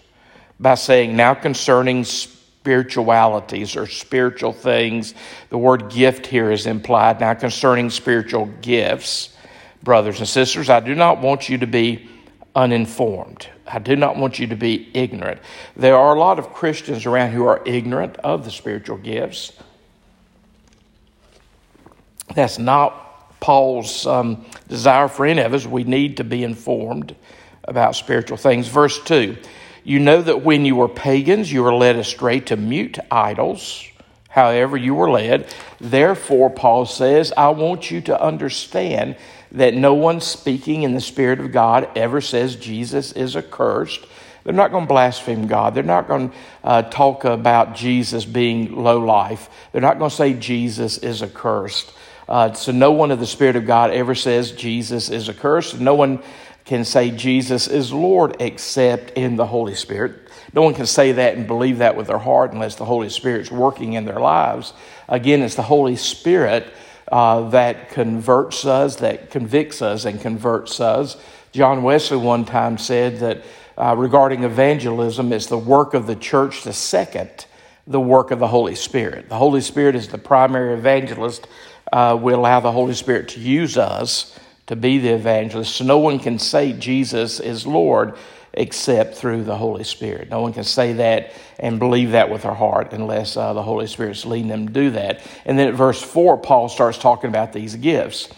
by 0.60 0.74
saying, 0.74 1.16
Now 1.16 1.34
concerning 1.34 2.04
spiritualities 2.04 3.76
or 3.76 3.86
spiritual 3.86 4.52
things, 4.52 5.14
the 5.48 5.58
word 5.58 5.90
gift 5.90 6.26
here 6.26 6.50
is 6.50 6.66
implied. 6.66 7.20
Now 7.20 7.34
concerning 7.34 7.90
spiritual 7.90 8.46
gifts, 8.60 9.34
brothers 9.82 10.18
and 10.18 10.28
sisters, 10.28 10.68
I 10.68 10.80
do 10.80 10.94
not 10.94 11.20
want 11.20 11.48
you 11.48 11.58
to 11.58 11.66
be 11.66 12.08
uninformed. 12.54 13.48
I 13.66 13.78
do 13.78 13.96
not 13.96 14.16
want 14.16 14.38
you 14.38 14.46
to 14.48 14.56
be 14.56 14.90
ignorant. 14.94 15.40
There 15.76 15.96
are 15.96 16.14
a 16.14 16.18
lot 16.18 16.38
of 16.38 16.52
Christians 16.52 17.06
around 17.06 17.32
who 17.32 17.46
are 17.46 17.62
ignorant 17.64 18.16
of 18.18 18.44
the 18.44 18.50
spiritual 18.50 18.98
gifts. 18.98 19.52
That's 22.34 22.58
not 22.58 23.40
Paul's 23.40 24.06
um, 24.06 24.44
desire 24.68 25.08
for 25.08 25.26
any 25.26 25.42
of 25.42 25.52
us. 25.52 25.66
We 25.66 25.84
need 25.84 26.16
to 26.18 26.24
be 26.24 26.44
informed 26.44 27.14
about 27.64 27.96
spiritual 27.96 28.36
things. 28.36 28.68
Verse 28.68 29.02
2 29.04 29.36
You 29.84 29.98
know 29.98 30.22
that 30.22 30.42
when 30.42 30.64
you 30.64 30.76
were 30.76 30.88
pagans, 30.88 31.52
you 31.52 31.62
were 31.62 31.74
led 31.74 31.96
astray 31.96 32.40
to 32.40 32.56
mute 32.56 32.98
idols. 33.10 33.86
However, 34.30 34.76
you 34.76 34.94
were 34.94 35.10
led. 35.10 35.46
Therefore, 35.80 36.50
Paul 36.50 36.86
says, 36.86 37.32
I 37.36 37.50
want 37.50 37.90
you 37.90 38.00
to 38.02 38.20
understand 38.20 39.16
that 39.52 39.74
no 39.74 39.94
one 39.94 40.20
speaking 40.20 40.82
in 40.82 40.94
the 40.94 41.00
Spirit 41.00 41.38
of 41.38 41.52
God 41.52 41.88
ever 41.94 42.20
says 42.20 42.56
Jesus 42.56 43.12
is 43.12 43.36
accursed. 43.36 44.04
They're 44.42 44.52
not 44.52 44.72
going 44.72 44.84
to 44.84 44.88
blaspheme 44.88 45.46
God. 45.46 45.74
They're 45.74 45.84
not 45.84 46.08
going 46.08 46.30
to 46.30 46.36
uh, 46.64 46.82
talk 46.82 47.24
about 47.24 47.74
Jesus 47.74 48.24
being 48.24 48.74
low 48.74 48.98
life. 48.98 49.48
They're 49.72 49.80
not 49.80 49.98
going 49.98 50.10
to 50.10 50.16
say 50.16 50.34
Jesus 50.34 50.98
is 50.98 51.22
accursed. 51.22 51.92
Uh, 52.28 52.52
so 52.52 52.72
no 52.72 52.92
one 52.92 53.10
of 53.10 53.20
the 53.20 53.26
Spirit 53.26 53.56
of 53.56 53.66
God 53.66 53.90
ever 53.90 54.14
says 54.14 54.52
Jesus 54.52 55.10
is 55.10 55.28
accursed. 55.28 55.78
No 55.78 55.94
one 55.94 56.22
can 56.64 56.84
say 56.84 57.10
Jesus 57.10 57.68
is 57.68 57.92
Lord 57.92 58.36
except 58.40 59.10
in 59.10 59.36
the 59.36 59.46
Holy 59.46 59.74
Spirit. 59.74 60.28
No 60.52 60.62
one 60.62 60.74
can 60.74 60.86
say 60.86 61.12
that 61.12 61.36
and 61.36 61.46
believe 61.46 61.78
that 61.78 61.96
with 61.96 62.06
their 62.06 62.18
heart 62.18 62.52
unless 62.52 62.76
the 62.76 62.84
Holy 62.84 63.10
Spirit's 63.10 63.50
working 63.50 63.94
in 63.94 64.04
their 64.04 64.20
lives. 64.20 64.72
Again, 65.08 65.42
it's 65.42 65.56
the 65.56 65.62
Holy 65.62 65.96
Spirit 65.96 66.72
uh, 67.10 67.50
that 67.50 67.90
converts 67.90 68.64
us, 68.64 68.96
that 68.96 69.30
convicts 69.30 69.82
us 69.82 70.04
and 70.04 70.20
converts 70.20 70.80
us. 70.80 71.16
John 71.52 71.82
Wesley 71.82 72.16
one 72.16 72.44
time 72.44 72.78
said 72.78 73.18
that 73.18 73.44
uh, 73.76 73.94
regarding 73.96 74.44
evangelism, 74.44 75.32
it's 75.32 75.46
the 75.46 75.58
work 75.58 75.94
of 75.94 76.06
the 76.06 76.16
church 76.16 76.62
to 76.62 76.72
second 76.72 77.46
the 77.86 78.00
work 78.00 78.30
of 78.30 78.38
the 78.38 78.48
Holy 78.48 78.74
Spirit. 78.74 79.28
The 79.28 79.36
Holy 79.36 79.60
Spirit 79.60 79.94
is 79.94 80.08
the 80.08 80.18
primary 80.18 80.74
evangelist. 80.74 81.46
Uh, 81.94 82.16
we 82.16 82.32
allow 82.32 82.58
the 82.58 82.72
Holy 82.72 82.92
Spirit 82.92 83.28
to 83.28 83.38
use 83.38 83.78
us 83.78 84.36
to 84.66 84.74
be 84.74 84.98
the 84.98 85.10
evangelist. 85.10 85.76
So 85.76 85.84
no 85.84 85.98
one 85.98 86.18
can 86.18 86.40
say 86.40 86.72
Jesus 86.72 87.38
is 87.38 87.68
Lord 87.68 88.16
except 88.52 89.14
through 89.14 89.44
the 89.44 89.56
Holy 89.56 89.84
Spirit. 89.84 90.28
No 90.28 90.40
one 90.40 90.52
can 90.52 90.64
say 90.64 90.94
that 90.94 91.32
and 91.56 91.78
believe 91.78 92.10
that 92.10 92.30
with 92.30 92.42
their 92.42 92.52
heart 92.52 92.92
unless 92.92 93.36
uh, 93.36 93.52
the 93.52 93.62
Holy 93.62 93.86
Spirit's 93.86 94.26
leading 94.26 94.48
them 94.48 94.66
to 94.66 94.72
do 94.72 94.90
that. 94.90 95.20
And 95.44 95.56
then 95.56 95.68
at 95.68 95.74
verse 95.74 96.02
4, 96.02 96.38
Paul 96.38 96.68
starts 96.68 96.98
talking 96.98 97.30
about 97.30 97.52
these 97.52 97.76
gifts. 97.76 98.28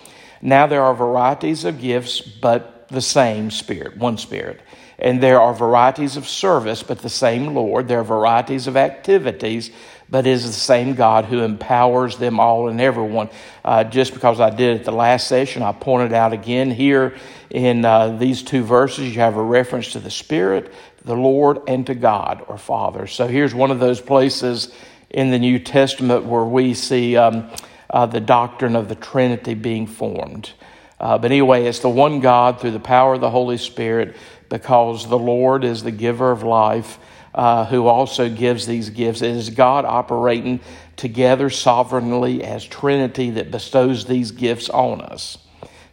Now 0.43 0.67
there 0.67 0.83
are 0.83 0.95
varieties 0.95 1.65
of 1.65 1.81
gifts, 1.81 2.21
but 2.21 2.89
the 2.89 3.01
same 3.01 3.51
Spirit, 3.51 3.97
one 3.97 4.19
Spirit. 4.19 4.61
And 4.99 5.23
there 5.23 5.41
are 5.41 5.55
varieties 5.55 6.19
of 6.19 6.29
service, 6.29 6.83
but 6.83 6.99
the 6.99 7.09
same 7.09 7.55
Lord. 7.55 7.89
There 7.89 8.01
are 8.01 8.05
varieties 8.05 8.67
of 8.67 8.77
activities, 8.77 9.71
but 10.09 10.27
is 10.27 10.47
the 10.47 10.53
same 10.53 10.95
God 10.95 11.25
who 11.25 11.41
empowers 11.41 12.17
them 12.17 12.39
all 12.39 12.69
and 12.69 12.81
everyone. 12.81 13.29
Uh, 13.65 13.85
just 13.85 14.15
because 14.15 14.41
I 14.41 14.51
did 14.51 14.81
it 14.81 14.85
the 14.85 14.93
last 14.93 15.27
session, 15.27 15.63
I 15.63 15.73
pointed 15.73 16.13
out 16.13 16.33
again 16.33 16.71
here 16.71 17.17
in 17.51 17.85
uh, 17.85 18.17
these 18.17 18.43
two 18.43 18.63
verses, 18.63 19.15
you 19.15 19.21
have 19.21 19.37
a 19.37 19.43
reference 19.43 19.93
to 19.93 20.01
the 20.01 20.11
Spirit, 20.11 20.73
the 21.05 21.17
Lord, 21.17 21.61
and 21.69 21.87
to 21.87 21.95
God 21.95 22.45
or 22.49 22.59
Father. 22.59 23.07
So 23.07 23.27
here's 23.27 23.55
one 23.55 23.71
of 23.71 23.81
those 23.81 24.01
places 24.01 24.73
in 25.11 25.31
the 25.31 25.39
New 25.39 25.59
Testament 25.59 26.25
where 26.25 26.45
we 26.45 26.75
see 26.75 27.17
um, 27.17 27.51
uh, 27.89 28.07
the 28.07 28.21
doctrine 28.21 28.77
of 28.77 28.89
the 28.89 28.95
Trinity 28.95 29.55
being 29.55 29.87
formed. 29.87 30.53
Uh, 30.99 31.19
but 31.19 31.31
anyway, 31.31 31.65
it's 31.65 31.81
the 31.81 31.91
one 31.91 32.21
God 32.21 32.61
through 32.61 32.71
the 32.73 32.81
power 32.81 33.15
of 33.15 33.21
the 33.21 33.31
Holy 33.31 33.59
Spirit 33.59 34.17
because 34.49 35.09
the 35.09 35.19
Lord 35.19 35.65
is 35.65 35.83
the 35.83 35.91
giver 35.91 36.31
of 36.31 36.43
life 36.43 36.99
uh, 37.37 37.67
who 37.67 37.87
also 37.87 38.29
gives 38.29 38.67
these 38.67 38.91
gifts. 38.91 39.23
It 39.23 39.37
is 39.37 39.51
God 39.51 39.85
operating 39.85 40.61
together 40.97 41.51
sovereignly 41.51 42.43
as 42.43 42.65
Trinity 42.65 43.31
that 43.31 43.51
bestows 43.51 44.07
these 44.07 44.31
gifts 44.31 44.71
on 44.71 45.03
us. 45.03 45.37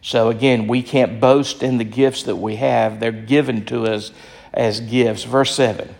So 0.00 0.30
again, 0.30 0.66
we 0.66 0.82
can't 0.82 1.20
boast 1.20 1.62
in 1.62 1.78
the 1.78 1.84
gifts 1.84 2.24
that 2.24 2.36
we 2.36 2.56
have, 2.56 2.98
they're 2.98 3.12
given 3.12 3.64
to 3.66 3.84
us 3.84 4.10
as 4.52 4.80
gifts. 4.80 5.24
Verse 5.24 5.54
7 5.54 5.94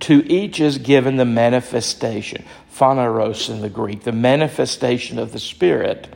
To 0.00 0.26
each 0.30 0.60
is 0.60 0.78
given 0.78 1.16
the 1.16 1.24
manifestation, 1.24 2.44
phaneros 2.68 3.48
in 3.48 3.60
the 3.60 3.70
Greek, 3.70 4.02
the 4.02 4.12
manifestation 4.12 5.18
of 5.18 5.32
the 5.32 5.38
Spirit 5.38 6.08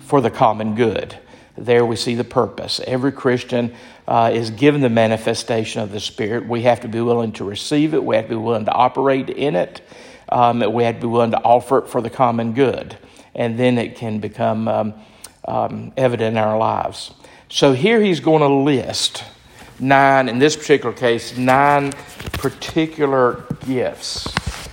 for 0.00 0.20
the 0.20 0.30
common 0.30 0.74
good. 0.74 1.18
There 1.56 1.84
we 1.84 1.96
see 1.96 2.14
the 2.14 2.24
purpose. 2.24 2.80
Every 2.86 3.12
Christian 3.12 3.74
uh, 4.08 4.30
is 4.32 4.50
given 4.50 4.80
the 4.80 4.88
manifestation 4.88 5.82
of 5.82 5.92
the 5.92 6.00
Spirit. 6.00 6.48
We 6.48 6.62
have 6.62 6.80
to 6.80 6.88
be 6.88 7.00
willing 7.00 7.32
to 7.32 7.44
receive 7.44 7.94
it, 7.94 8.02
we 8.02 8.16
have 8.16 8.26
to 8.26 8.30
be 8.30 8.36
willing 8.36 8.64
to 8.64 8.72
operate 8.72 9.28
in 9.30 9.54
it, 9.54 9.82
um, 10.28 10.60
we 10.72 10.84
have 10.84 10.96
to 10.96 11.00
be 11.02 11.06
willing 11.06 11.32
to 11.32 11.42
offer 11.42 11.78
it 11.78 11.88
for 11.88 12.00
the 12.00 12.10
common 12.10 12.54
good. 12.54 12.96
And 13.34 13.58
then 13.58 13.78
it 13.78 13.96
can 13.96 14.18
become 14.18 14.68
um, 14.68 14.94
um, 15.46 15.92
evident 15.96 16.36
in 16.36 16.42
our 16.42 16.58
lives. 16.58 17.12
So 17.48 17.72
here 17.72 18.00
he's 18.00 18.20
going 18.20 18.40
to 18.40 18.48
list 18.48 19.24
nine, 19.78 20.28
in 20.28 20.38
this 20.38 20.56
particular 20.56 20.94
case, 20.94 21.36
nine 21.36 21.92
particular 22.32 23.44
gifts. 23.66 24.26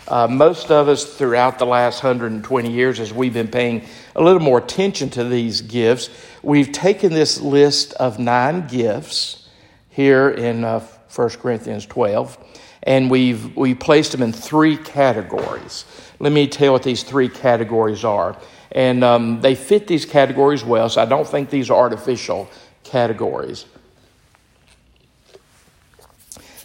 Uh, 0.07 0.27
most 0.27 0.71
of 0.71 0.87
us 0.87 1.05
throughout 1.05 1.59
the 1.59 1.65
last 1.65 2.03
120 2.03 2.71
years, 2.71 2.99
as 2.99 3.13
we've 3.13 3.33
been 3.33 3.47
paying 3.47 3.85
a 4.15 4.23
little 4.23 4.41
more 4.41 4.57
attention 4.57 5.09
to 5.09 5.23
these 5.23 5.61
gifts, 5.61 6.09
we've 6.43 6.71
taken 6.71 7.13
this 7.13 7.39
list 7.41 7.93
of 7.93 8.19
nine 8.19 8.67
gifts 8.67 9.47
here 9.89 10.29
in 10.29 10.63
uh, 10.63 10.79
1 11.13 11.29
Corinthians 11.31 11.85
12, 11.85 12.37
and 12.83 13.09
we've 13.09 13.55
we 13.57 13.73
placed 13.75 14.11
them 14.11 14.21
in 14.21 14.31
three 14.31 14.77
categories. 14.77 15.85
Let 16.19 16.31
me 16.31 16.47
tell 16.47 16.67
you 16.67 16.71
what 16.71 16.83
these 16.83 17.03
three 17.03 17.29
categories 17.29 18.03
are. 18.03 18.37
And 18.71 19.03
um, 19.03 19.41
they 19.41 19.55
fit 19.55 19.87
these 19.87 20.05
categories 20.05 20.63
well, 20.63 20.89
so 20.89 21.01
I 21.01 21.05
don't 21.05 21.27
think 21.27 21.49
these 21.49 21.69
are 21.69 21.77
artificial 21.77 22.49
categories. 22.83 23.65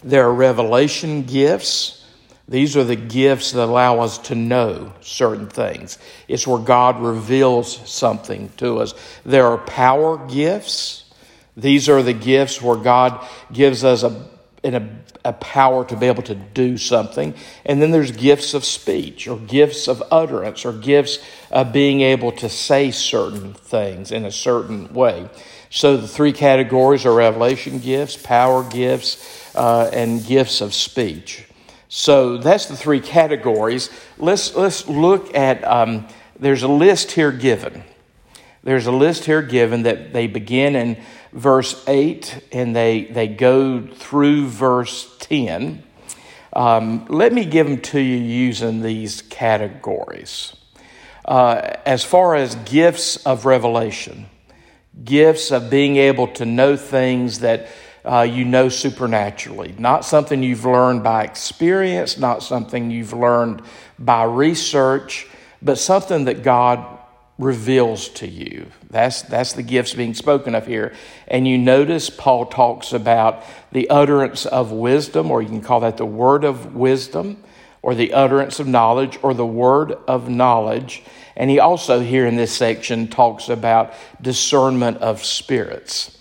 There 0.03 0.27
are 0.27 0.33
revelation 0.33 1.23
gifts. 1.23 2.04
These 2.47 2.77
are 2.77 2.83
the 2.83 2.95
gifts 2.95 3.53
that 3.53 3.63
allow 3.63 4.01
us 4.01 4.19
to 4.19 4.35
know 4.35 4.93
certain 5.01 5.47
things. 5.47 5.97
It's 6.27 6.45
where 6.45 6.59
God 6.59 7.01
reveals 7.01 7.89
something 7.89 8.49
to 8.57 8.79
us. 8.79 8.93
There 9.25 9.47
are 9.47 9.57
power 9.57 10.17
gifts. 10.27 11.05
These 11.57 11.89
are 11.89 12.03
the 12.03 12.13
gifts 12.13 12.61
where 12.61 12.75
God 12.75 13.27
gives 13.51 13.83
us 13.83 14.03
a, 14.03 14.27
a, 14.63 14.87
a 15.23 15.33
power 15.33 15.85
to 15.85 15.95
be 15.95 16.05
able 16.05 16.21
to 16.23 16.35
do 16.35 16.77
something. 16.77 17.33
And 17.65 17.81
then 17.81 17.89
there's 17.89 18.11
gifts 18.11 18.53
of 18.53 18.63
speech 18.63 19.27
or 19.27 19.39
gifts 19.39 19.87
of 19.87 20.03
utterance 20.11 20.65
or 20.65 20.73
gifts 20.73 21.17
of 21.49 21.73
being 21.73 22.01
able 22.01 22.31
to 22.33 22.49
say 22.49 22.91
certain 22.91 23.55
things 23.55 24.11
in 24.11 24.23
a 24.23 24.31
certain 24.31 24.93
way. 24.93 25.29
So 25.71 25.97
the 25.97 26.07
three 26.07 26.31
categories 26.31 27.07
are 27.07 27.13
revelation 27.13 27.79
gifts, 27.79 28.17
power 28.17 28.63
gifts, 28.63 29.55
uh, 29.55 29.89
and 29.91 30.23
gifts 30.23 30.61
of 30.61 30.75
speech. 30.75 31.44
So 31.87 32.37
that's 32.37 32.65
the 32.65 32.75
three 32.75 32.99
categories. 32.99 33.89
Let's, 34.17 34.55
let's 34.55 34.87
look 34.87 35.35
at, 35.35 35.63
um, 35.63 36.07
there's 36.39 36.63
a 36.63 36.67
list 36.67 37.11
here 37.11 37.31
given. 37.31 37.83
There's 38.63 38.87
a 38.87 38.91
list 38.91 39.25
here 39.25 39.43
given 39.43 39.83
that 39.83 40.11
they 40.11 40.27
begin 40.27 40.75
in 40.75 40.97
verse 41.31 41.83
8 41.87 42.47
and 42.51 42.75
they, 42.75 43.03
they 43.05 43.27
go 43.27 43.85
through 43.85 44.47
verse 44.47 45.15
10. 45.19 45.83
Um, 46.53 47.05
let 47.09 47.33
me 47.33 47.45
give 47.45 47.67
them 47.67 47.81
to 47.81 47.99
you 47.99 48.17
using 48.17 48.81
these 48.81 49.21
categories. 49.21 50.55
Uh, 51.25 51.73
as 51.85 52.03
far 52.03 52.35
as 52.35 52.55
gifts 52.55 53.17
of 53.17 53.45
revelation, 53.45 54.27
gifts 55.03 55.51
of 55.51 55.69
being 55.69 55.97
able 55.97 56.27
to 56.27 56.45
know 56.45 56.77
things 56.77 57.39
that 57.39 57.67
uh, 58.05 58.21
you 58.21 58.45
know 58.45 58.69
supernaturally. 58.69 59.75
Not 59.77 60.05
something 60.05 60.43
you've 60.43 60.65
learned 60.65 61.03
by 61.03 61.23
experience, 61.23 62.17
not 62.17 62.43
something 62.43 62.91
you've 62.91 63.13
learned 63.13 63.61
by 63.97 64.23
research, 64.23 65.27
but 65.61 65.77
something 65.77 66.25
that 66.25 66.43
God 66.43 66.99
reveals 67.37 68.07
to 68.09 68.27
you. 68.27 68.71
That's, 68.89 69.23
that's 69.23 69.53
the 69.53 69.63
gifts 69.63 69.93
being 69.93 70.13
spoken 70.13 70.55
of 70.55 70.67
here. 70.67 70.93
And 71.27 71.47
you 71.47 71.57
notice 71.57 72.09
Paul 72.09 72.45
talks 72.45 72.93
about 72.93 73.43
the 73.71 73.89
utterance 73.89 74.45
of 74.45 74.71
wisdom, 74.71 75.31
or 75.31 75.41
you 75.41 75.49
can 75.49 75.61
call 75.61 75.81
that 75.81 75.97
the 75.97 76.05
word 76.05 76.45
of 76.45 76.75
wisdom, 76.75 77.43
or 77.81 77.93
the 77.93 78.13
utterance 78.13 78.59
of 78.59 78.67
knowledge, 78.67 79.19
or 79.21 79.33
the 79.33 79.45
word 79.45 79.91
of 80.07 80.29
knowledge. 80.29 81.03
And 81.35 81.49
he 81.49 81.59
also, 81.59 81.99
here 81.99 82.25
in 82.25 82.37
this 82.37 82.53
section, 82.55 83.07
talks 83.09 83.49
about 83.49 83.93
discernment 84.21 84.97
of 84.99 85.23
spirits. 85.25 86.17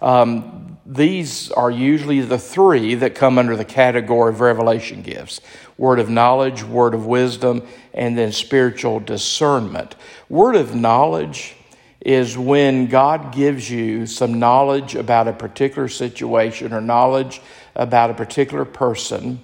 Um, 0.00 0.63
these 0.86 1.50
are 1.52 1.70
usually 1.70 2.20
the 2.20 2.38
three 2.38 2.94
that 2.96 3.14
come 3.14 3.38
under 3.38 3.56
the 3.56 3.64
category 3.64 4.32
of 4.32 4.40
revelation 4.40 5.02
gifts 5.02 5.40
word 5.76 5.98
of 5.98 6.08
knowledge, 6.08 6.62
word 6.62 6.94
of 6.94 7.04
wisdom, 7.06 7.66
and 7.92 8.16
then 8.16 8.30
spiritual 8.30 9.00
discernment. 9.00 9.96
Word 10.28 10.54
of 10.54 10.74
knowledge 10.74 11.56
is 12.00 12.38
when 12.38 12.86
God 12.86 13.32
gives 13.32 13.68
you 13.68 14.06
some 14.06 14.38
knowledge 14.38 14.94
about 14.94 15.26
a 15.26 15.32
particular 15.32 15.88
situation 15.88 16.72
or 16.72 16.80
knowledge 16.80 17.40
about 17.74 18.10
a 18.10 18.14
particular 18.14 18.64
person 18.64 19.40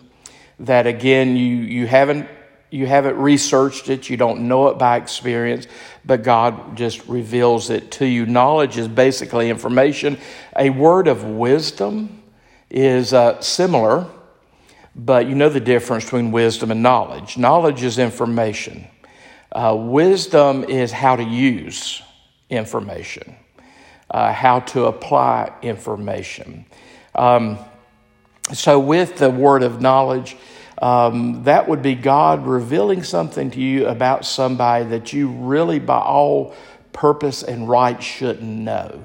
that 0.61 0.87
again 0.87 1.37
you, 1.37 1.57
you 1.57 1.87
haven't 1.87 2.29
you 2.71 2.87
haven't 2.87 3.17
researched 3.17 3.89
it, 3.91 4.09
you 4.09 4.17
don't 4.17 4.47
know 4.49 4.69
it 4.69 4.79
by 4.79 4.97
experience, 4.97 5.67
but 6.05 6.23
God 6.23 6.77
just 6.77 7.07
reveals 7.09 7.71
it 7.71 7.91
to 7.93 8.07
you. 8.07 8.27
Knowledge 8.27 8.79
is 8.79 8.89
basically 8.89 9.50
information. 9.50 10.19
A 10.57 10.71
word 10.71 11.09
of 11.09 11.25
wisdom 11.25 12.23
is 12.71 13.12
uh, 13.12 13.41
similar, 13.41 14.07
but 14.95 15.27
you 15.27 15.35
know 15.35 15.49
the 15.49 15.61
difference 15.61 16.05
between 16.05 16.31
wisdom 16.31 16.71
and 16.71 16.83
knowledge. 16.83 17.37
Knowledge 17.37 17.83
is 17.83 17.99
information, 17.99 18.87
uh, 19.53 19.77
wisdom 19.77 20.65
is 20.65 20.93
how 20.93 21.17
to 21.17 21.25
use 21.25 22.03
information, 22.49 23.35
uh, 24.11 24.33
how 24.33 24.61
to 24.61 24.85
apply 24.85 25.53
information. 25.62 26.65
Um, 27.15 27.59
so, 28.53 28.81
with 28.81 29.17
the 29.17 29.31
word 29.31 29.62
of 29.62 29.81
knowledge, 29.81 30.37
um, 30.81 31.45
that 31.45 31.69
would 31.69 31.83
be 31.83 31.95
God 31.95 32.47
revealing 32.47 33.03
something 33.03 33.51
to 33.51 33.61
you 33.61 33.87
about 33.87 34.25
somebody 34.25 34.85
that 34.87 35.13
you 35.13 35.29
really, 35.29 35.79
by 35.79 36.01
all 36.01 36.55
purpose 36.93 37.43
and 37.43 37.69
right, 37.69 38.03
shouldn't 38.03 38.43
know. 38.43 39.03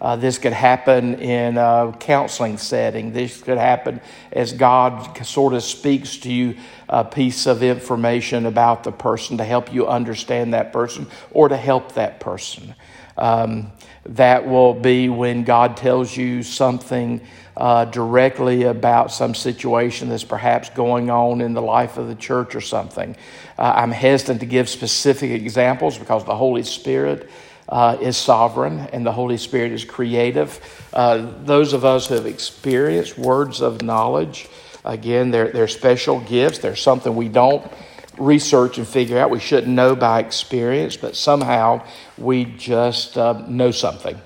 Uh, 0.00 0.16
this 0.16 0.36
could 0.36 0.52
happen 0.52 1.14
in 1.20 1.56
a 1.56 1.96
counseling 2.00 2.58
setting. 2.58 3.12
This 3.12 3.40
could 3.40 3.56
happen 3.56 4.00
as 4.32 4.52
God 4.52 5.24
sort 5.24 5.54
of 5.54 5.62
speaks 5.62 6.16
to 6.18 6.32
you 6.32 6.56
a 6.88 7.04
piece 7.04 7.46
of 7.46 7.62
information 7.62 8.46
about 8.46 8.82
the 8.82 8.90
person 8.90 9.38
to 9.38 9.44
help 9.44 9.72
you 9.72 9.86
understand 9.86 10.54
that 10.54 10.72
person 10.72 11.06
or 11.30 11.48
to 11.48 11.56
help 11.56 11.92
that 11.92 12.18
person. 12.18 12.74
Um, 13.16 13.70
that 14.04 14.48
will 14.48 14.74
be 14.74 15.08
when 15.08 15.44
God 15.44 15.76
tells 15.76 16.16
you 16.16 16.42
something 16.42 17.20
uh, 17.56 17.84
directly 17.86 18.64
about 18.64 19.12
some 19.12 19.34
situation 19.34 20.08
that's 20.08 20.24
perhaps 20.24 20.70
going 20.70 21.10
on 21.10 21.40
in 21.40 21.52
the 21.52 21.62
life 21.62 21.98
of 21.98 22.08
the 22.08 22.14
church 22.14 22.54
or 22.54 22.60
something. 22.60 23.16
Uh, 23.58 23.72
I'm 23.76 23.90
hesitant 23.90 24.40
to 24.40 24.46
give 24.46 24.68
specific 24.68 25.30
examples 25.30 25.98
because 25.98 26.24
the 26.24 26.36
Holy 26.36 26.62
Spirit 26.62 27.30
uh, 27.68 27.96
is 28.00 28.16
sovereign 28.16 28.80
and 28.92 29.04
the 29.04 29.12
Holy 29.12 29.36
Spirit 29.36 29.72
is 29.72 29.84
creative. 29.84 30.60
Uh, 30.92 31.30
those 31.44 31.72
of 31.72 31.84
us 31.84 32.08
who 32.08 32.14
have 32.14 32.26
experienced 32.26 33.18
words 33.18 33.60
of 33.60 33.82
knowledge, 33.82 34.48
again, 34.84 35.30
they're, 35.30 35.50
they're 35.50 35.68
special 35.68 36.20
gifts. 36.20 36.58
They're 36.58 36.76
something 36.76 37.14
we 37.14 37.28
don't 37.28 37.70
research 38.18 38.78
and 38.78 38.86
figure 38.86 39.18
out. 39.18 39.30
We 39.30 39.40
shouldn't 39.40 39.72
know 39.72 39.96
by 39.96 40.20
experience, 40.20 40.96
but 40.96 41.16
somehow 41.16 41.86
we 42.18 42.44
just 42.44 43.16
uh, 43.16 43.44
know 43.48 43.70
something. 43.70 44.20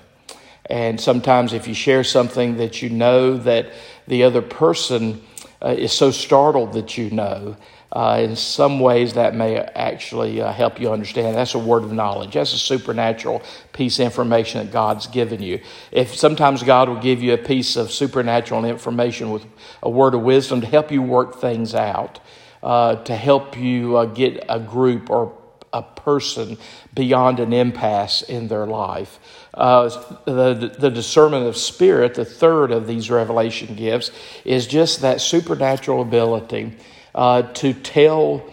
And 0.69 0.99
sometimes, 0.99 1.53
if 1.53 1.67
you 1.67 1.73
share 1.73 2.03
something 2.03 2.57
that 2.57 2.81
you 2.81 2.89
know 2.89 3.37
that 3.37 3.71
the 4.07 4.23
other 4.23 4.41
person 4.41 5.21
uh, 5.61 5.69
is 5.69 5.91
so 5.91 6.11
startled 6.11 6.73
that 6.73 6.97
you 6.97 7.09
know, 7.09 7.55
uh, 7.91 8.19
in 8.21 8.35
some 8.35 8.79
ways 8.79 9.13
that 9.13 9.33
may 9.33 9.57
actually 9.57 10.41
uh, 10.41 10.51
help 10.51 10.79
you 10.79 10.91
understand. 10.91 11.35
That's 11.35 11.55
a 11.55 11.59
word 11.59 11.83
of 11.83 11.93
knowledge. 11.93 12.33
That's 12.33 12.53
a 12.53 12.57
supernatural 12.57 13.41
piece 13.71 13.99
of 13.99 14.05
information 14.05 14.63
that 14.63 14.73
God's 14.73 15.07
given 15.07 15.41
you. 15.41 15.61
If 15.91 16.15
sometimes 16.15 16.63
God 16.63 16.89
will 16.89 16.99
give 16.99 17.23
you 17.23 17.33
a 17.33 17.37
piece 17.37 17.75
of 17.77 17.91
supernatural 17.91 18.65
information 18.65 19.31
with 19.31 19.45
a 19.81 19.89
word 19.89 20.13
of 20.15 20.21
wisdom 20.21 20.61
to 20.61 20.67
help 20.67 20.91
you 20.91 21.01
work 21.01 21.39
things 21.39 21.73
out, 21.73 22.19
uh, 22.61 22.95
to 23.03 23.15
help 23.15 23.57
you 23.57 23.97
uh, 23.97 24.05
get 24.05 24.43
a 24.49 24.59
group 24.59 25.09
or 25.09 25.33
a 25.71 25.81
person 25.81 26.57
beyond 26.93 27.39
an 27.39 27.53
impasse 27.53 28.21
in 28.21 28.47
their 28.47 28.65
life. 28.65 29.19
Uh, 29.57 29.89
the, 30.25 30.75
the 30.77 30.91
discernment 30.91 31.47
of 31.47 31.57
spirit, 31.57 32.13
the 32.13 32.23
third 32.23 32.71
of 32.71 32.85
these 32.85 33.09
revelation 33.09 33.73
gifts, 33.75 34.11
is 34.45 34.67
just 34.67 35.01
that 35.01 35.19
supernatural 35.19 36.03
ability 36.03 36.77
uh, 37.15 37.41
to 37.41 37.73
tell 37.73 38.45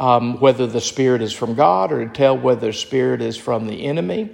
um, 0.00 0.40
whether 0.40 0.66
the 0.66 0.80
spirit 0.80 1.22
is 1.22 1.32
from 1.32 1.54
God 1.54 1.92
or 1.92 2.04
to 2.04 2.12
tell 2.12 2.36
whether 2.36 2.66
the 2.66 2.72
spirit 2.72 3.22
is 3.22 3.36
from 3.36 3.68
the 3.68 3.84
enemy. 3.84 4.30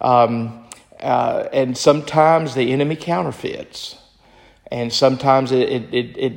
Um, 0.00 0.64
uh, 0.98 1.48
and 1.52 1.76
sometimes 1.76 2.54
the 2.54 2.72
enemy 2.72 2.96
counterfeits. 2.96 3.98
And 4.70 4.90
sometimes 4.90 5.52
it, 5.52 5.68
it, 5.68 5.94
it, 5.94 6.16
it, 6.16 6.32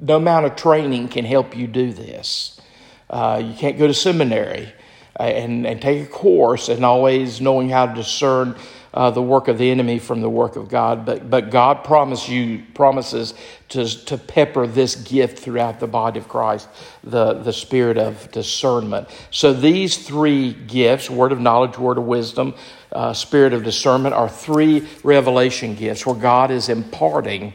no 0.00 0.16
amount 0.16 0.46
of 0.46 0.56
training 0.56 1.06
can 1.06 1.24
help 1.24 1.56
you 1.56 1.68
do 1.68 1.92
this. 1.92 2.60
Uh, 3.08 3.40
you 3.44 3.54
can't 3.54 3.78
go 3.78 3.86
to 3.86 3.94
seminary 3.94 4.72
and, 5.18 5.66
and 5.66 5.80
take 5.80 6.02
a 6.04 6.06
course 6.06 6.68
and 6.68 6.84
always 6.84 7.40
knowing 7.40 7.68
how 7.68 7.86
to 7.86 7.94
discern 7.94 8.56
uh, 8.96 9.10
the 9.10 9.20
work 9.20 9.48
of 9.48 9.58
the 9.58 9.70
enemy 9.70 9.98
from 9.98 10.22
the 10.22 10.28
work 10.28 10.56
of 10.56 10.68
God. 10.68 11.04
But, 11.04 11.28
but 11.28 11.50
God 11.50 11.84
promise 11.84 12.28
you, 12.28 12.62
promises 12.72 13.34
to, 13.68 13.86
to 14.06 14.16
pepper 14.16 14.66
this 14.66 14.96
gift 14.96 15.38
throughout 15.38 15.80
the 15.80 15.86
body 15.86 16.18
of 16.18 16.28
Christ, 16.28 16.68
the, 17.04 17.34
the 17.34 17.52
spirit 17.52 17.98
of 17.98 18.30
discernment. 18.32 19.08
So 19.30 19.52
these 19.52 20.06
three 20.06 20.54
gifts, 20.54 21.10
word 21.10 21.32
of 21.32 21.40
knowledge, 21.40 21.76
word 21.76 21.98
of 21.98 22.04
wisdom, 22.04 22.54
uh, 22.90 23.12
spirit 23.12 23.52
of 23.52 23.64
discernment, 23.64 24.14
are 24.14 24.30
three 24.30 24.88
revelation 25.04 25.74
gifts 25.74 26.06
where 26.06 26.16
God 26.16 26.50
is 26.50 26.70
imparting 26.70 27.52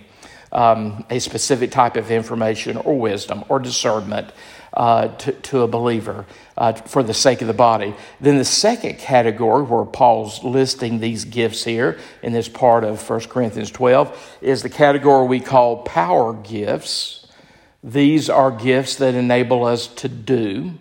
um, 0.51 1.05
a 1.09 1.19
specific 1.19 1.71
type 1.71 1.95
of 1.95 2.11
information 2.11 2.77
or 2.77 2.99
wisdom 2.99 3.43
or 3.49 3.59
discernment 3.59 4.31
uh, 4.73 5.09
to, 5.09 5.31
to, 5.33 5.61
a 5.61 5.67
believer 5.67 6.25
uh, 6.57 6.73
for 6.73 7.03
the 7.03 7.13
sake 7.13 7.41
of 7.41 7.47
the 7.47 7.53
body. 7.53 7.93
Then 8.21 8.37
the 8.37 8.45
second 8.45 8.99
category, 8.99 9.63
where 9.63 9.85
Paul's 9.85 10.43
listing 10.43 10.99
these 10.99 11.25
gifts 11.25 11.63
here 11.65 11.99
in 12.23 12.31
this 12.31 12.47
part 12.47 12.83
of 12.83 13.09
1 13.09 13.21
Corinthians 13.21 13.71
12, 13.71 14.37
is 14.41 14.63
the 14.63 14.69
category 14.69 15.27
we 15.27 15.39
call 15.41 15.83
power 15.83 16.33
gifts. 16.33 17.27
These 17.83 18.29
are 18.29 18.51
gifts 18.51 18.95
that 18.97 19.13
enable 19.13 19.65
us 19.65 19.87
to 19.87 20.07
do. 20.07 20.75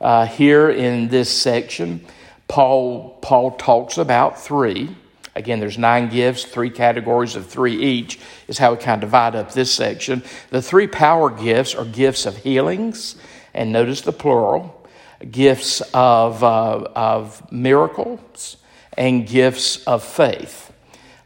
Uh, 0.00 0.26
here 0.26 0.70
in 0.70 1.08
this 1.08 1.30
section, 1.30 2.04
Paul, 2.48 3.18
Paul 3.20 3.52
talks 3.52 3.98
about 3.98 4.40
three. 4.40 4.96
Again, 5.38 5.60
there's 5.60 5.78
nine 5.78 6.08
gifts, 6.08 6.44
three 6.44 6.68
categories 6.68 7.36
of 7.36 7.46
three 7.46 7.76
each, 7.80 8.18
is 8.48 8.58
how 8.58 8.72
we 8.72 8.78
kind 8.78 9.00
of 9.00 9.08
divide 9.08 9.36
up 9.36 9.52
this 9.52 9.72
section. 9.72 10.24
The 10.50 10.60
three 10.60 10.88
power 10.88 11.30
gifts 11.30 11.76
are 11.76 11.84
gifts 11.84 12.26
of 12.26 12.38
healings, 12.38 13.14
and 13.54 13.72
notice 13.72 14.00
the 14.00 14.12
plural, 14.12 14.84
gifts 15.30 15.80
of, 15.94 16.42
uh, 16.42 16.88
of 16.96 17.52
miracles, 17.52 18.56
and 18.96 19.28
gifts 19.28 19.84
of 19.84 20.02
faith. 20.02 20.72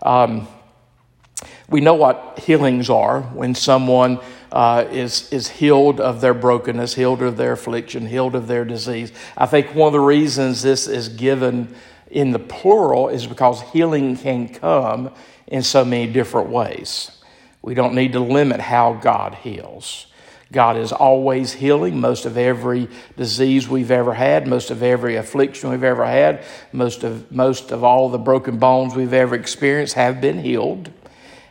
Um, 0.03 0.46
we 1.70 1.81
know 1.81 1.94
what 1.94 2.40
healings 2.40 2.90
are 2.90 3.22
when 3.22 3.55
someone 3.55 4.20
uh, 4.53 4.85
is, 4.90 5.33
is 5.33 5.48
healed 5.48 6.03
of 6.03 6.20
their 6.20 6.35
brokenness, 6.35 6.94
healed 6.96 7.22
of 7.22 7.38
their 7.38 7.53
affliction, 7.53 8.07
healed 8.07 8.35
of 8.35 8.46
their 8.46 8.66
disease. 8.66 9.11
I 9.38 9.46
think 9.46 9.75
one 9.75 9.87
of 9.87 9.94
the 9.94 10.01
reasons 10.01 10.61
this 10.61 10.87
is 10.87 11.09
given 11.09 11.75
in 12.12 12.31
the 12.31 12.38
plural 12.38 13.09
is 13.09 13.27
because 13.27 13.62
healing 13.72 14.16
can 14.16 14.48
come 14.48 15.11
in 15.46 15.62
so 15.62 15.85
many 15.85 16.12
different 16.12 16.51
ways. 16.51 17.11
We 17.62 17.75
don't 17.75 17.94
need 17.94 18.12
to 18.12 18.20
limit 18.20 18.61
how 18.61 18.92
God 18.94 19.35
heals. 19.37 20.07
God 20.53 20.77
is 20.77 20.92
always 20.92 21.55
healing 21.55 21.98
most 21.98 22.27
of 22.27 22.37
every 22.37 22.88
disease 23.16 23.66
we've 23.66 23.90
ever 23.90 24.12
had, 24.12 24.46
most 24.46 24.70
of 24.70 24.83
every 24.83 25.16
affliction 25.16 25.70
we've 25.70 25.83
ever 25.83 26.05
had, 26.05 26.44
most 26.72 27.05
of, 27.05 27.33
most 27.33 27.72
of 27.72 27.83
all 27.83 28.11
the 28.11 28.18
broken 28.18 28.59
bones 28.59 28.94
we've 28.94 29.14
ever 29.14 29.35
experienced 29.35 29.94
have 29.94 30.20
been 30.20 30.40
healed. 30.40 30.90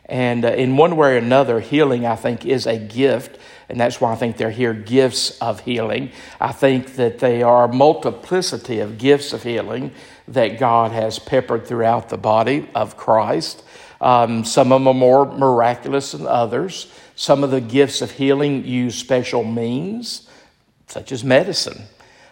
And 0.06 0.46
uh, 0.46 0.50
in 0.50 0.78
one 0.78 0.98
way 0.98 1.16
or 1.16 1.18
another, 1.18 1.60
healing, 1.60 2.06
I 2.06 2.16
think, 2.16 2.46
is 2.46 2.68
a 2.68 2.78
gift. 2.78 3.40
And 3.70 3.80
that's 3.80 4.00
why 4.00 4.12
I 4.12 4.16
think 4.16 4.38
they're 4.38 4.52
here 4.52 4.74
gifts 4.74 5.40
of 5.40 5.62
healing. 5.62 6.12
I 6.40 6.52
think 6.52 6.96
that 6.96 7.20
they 7.20 7.42
are 7.42 7.68
multiplicity 7.68 8.80
of 8.80 8.98
gifts 9.00 9.34
of 9.34 9.42
healing 9.42 9.94
that 10.28 10.60
God 10.60 10.92
has 10.92 11.20
peppered 11.20 11.68
throughout 11.68 12.10
the 12.10 12.18
body 12.18 12.70
of 12.76 12.98
Christ. 12.98 13.64
Um, 14.00 14.44
some 14.44 14.72
of 14.72 14.82
them 14.82 14.88
are 14.88 14.94
more 14.94 15.26
miraculous 15.26 16.14
than 16.14 16.26
others. 16.26 16.92
Some 17.16 17.44
of 17.44 17.52
the 17.52 17.62
gifts 17.62 18.02
of 18.02 18.12
healing 18.12 18.66
use 18.66 18.96
special 18.96 19.44
means, 19.44 20.28
such 20.88 21.12
as 21.12 21.24
medicine. 21.24 21.84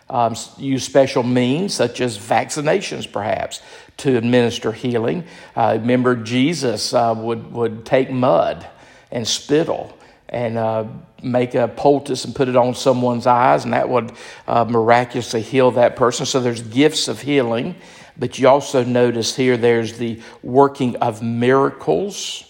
Um, 0.09 0.35
use 0.57 0.83
special 0.83 1.21
means, 1.21 1.75
such 1.75 2.01
as 2.01 2.17
vaccinations, 2.17 3.11
perhaps, 3.11 3.61
to 3.97 4.17
administer 4.17 4.71
healing. 4.71 5.25
Uh, 5.55 5.77
remember, 5.79 6.15
Jesus 6.15 6.93
uh, 6.93 7.13
would, 7.15 7.51
would 7.51 7.85
take 7.85 8.09
mud 8.09 8.67
and 9.11 9.27
spittle 9.27 9.95
and 10.29 10.57
uh, 10.57 10.85
make 11.23 11.55
a 11.55 11.67
poultice 11.67 12.25
and 12.25 12.35
put 12.35 12.47
it 12.47 12.55
on 12.55 12.75
someone's 12.75 13.27
eyes, 13.27 13.63
and 13.63 13.73
that 13.73 13.89
would 13.89 14.11
uh, 14.47 14.63
miraculously 14.65 15.41
heal 15.41 15.71
that 15.71 15.95
person. 15.95 16.25
So 16.25 16.39
there's 16.39 16.61
gifts 16.61 17.07
of 17.07 17.21
healing, 17.21 17.75
but 18.17 18.39
you 18.39 18.47
also 18.47 18.83
notice 18.83 19.35
here 19.35 19.57
there's 19.57 19.97
the 19.97 20.21
working 20.43 20.95
of 20.97 21.21
miracles 21.21 22.45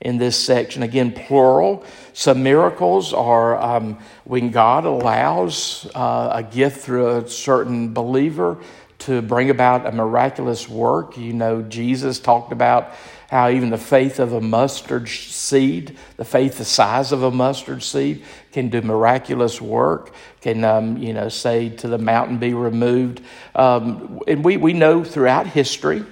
in 0.00 0.16
this 0.16 0.36
section. 0.36 0.82
Again, 0.82 1.12
plural. 1.12 1.84
Some 2.12 2.42
miracles 2.42 3.12
are 3.12 3.56
um, 3.58 3.98
when 4.24 4.50
God 4.50 4.84
allows 4.84 5.90
uh, 5.94 6.30
a 6.32 6.42
gift 6.42 6.80
through 6.80 7.18
a 7.18 7.28
certain 7.28 7.92
believer 7.92 8.58
to 9.00 9.22
bring 9.22 9.50
about 9.50 9.86
a 9.86 9.92
miraculous 9.92 10.68
work. 10.68 11.16
You 11.16 11.32
know, 11.32 11.62
Jesus 11.62 12.18
talked 12.20 12.52
about 12.52 12.92
how 13.28 13.50
even 13.50 13.68
the 13.68 13.78
faith 13.78 14.18
of 14.18 14.32
a 14.32 14.40
mustard 14.40 15.06
seed, 15.08 15.96
the 16.16 16.24
faith 16.24 16.56
the 16.56 16.64
size 16.64 17.12
of 17.12 17.22
a 17.22 17.30
mustard 17.30 17.82
seed, 17.82 18.24
can 18.52 18.70
do 18.70 18.80
miraculous 18.80 19.60
work, 19.60 20.12
can, 20.40 20.64
um, 20.64 20.96
you 20.96 21.12
know, 21.12 21.28
say 21.28 21.68
to 21.68 21.88
the 21.88 21.98
mountain 21.98 22.38
be 22.38 22.54
removed. 22.54 23.20
Um, 23.54 24.20
and 24.26 24.42
we, 24.42 24.56
we 24.56 24.72
know 24.72 25.04
throughout 25.04 25.46
history 25.46 26.04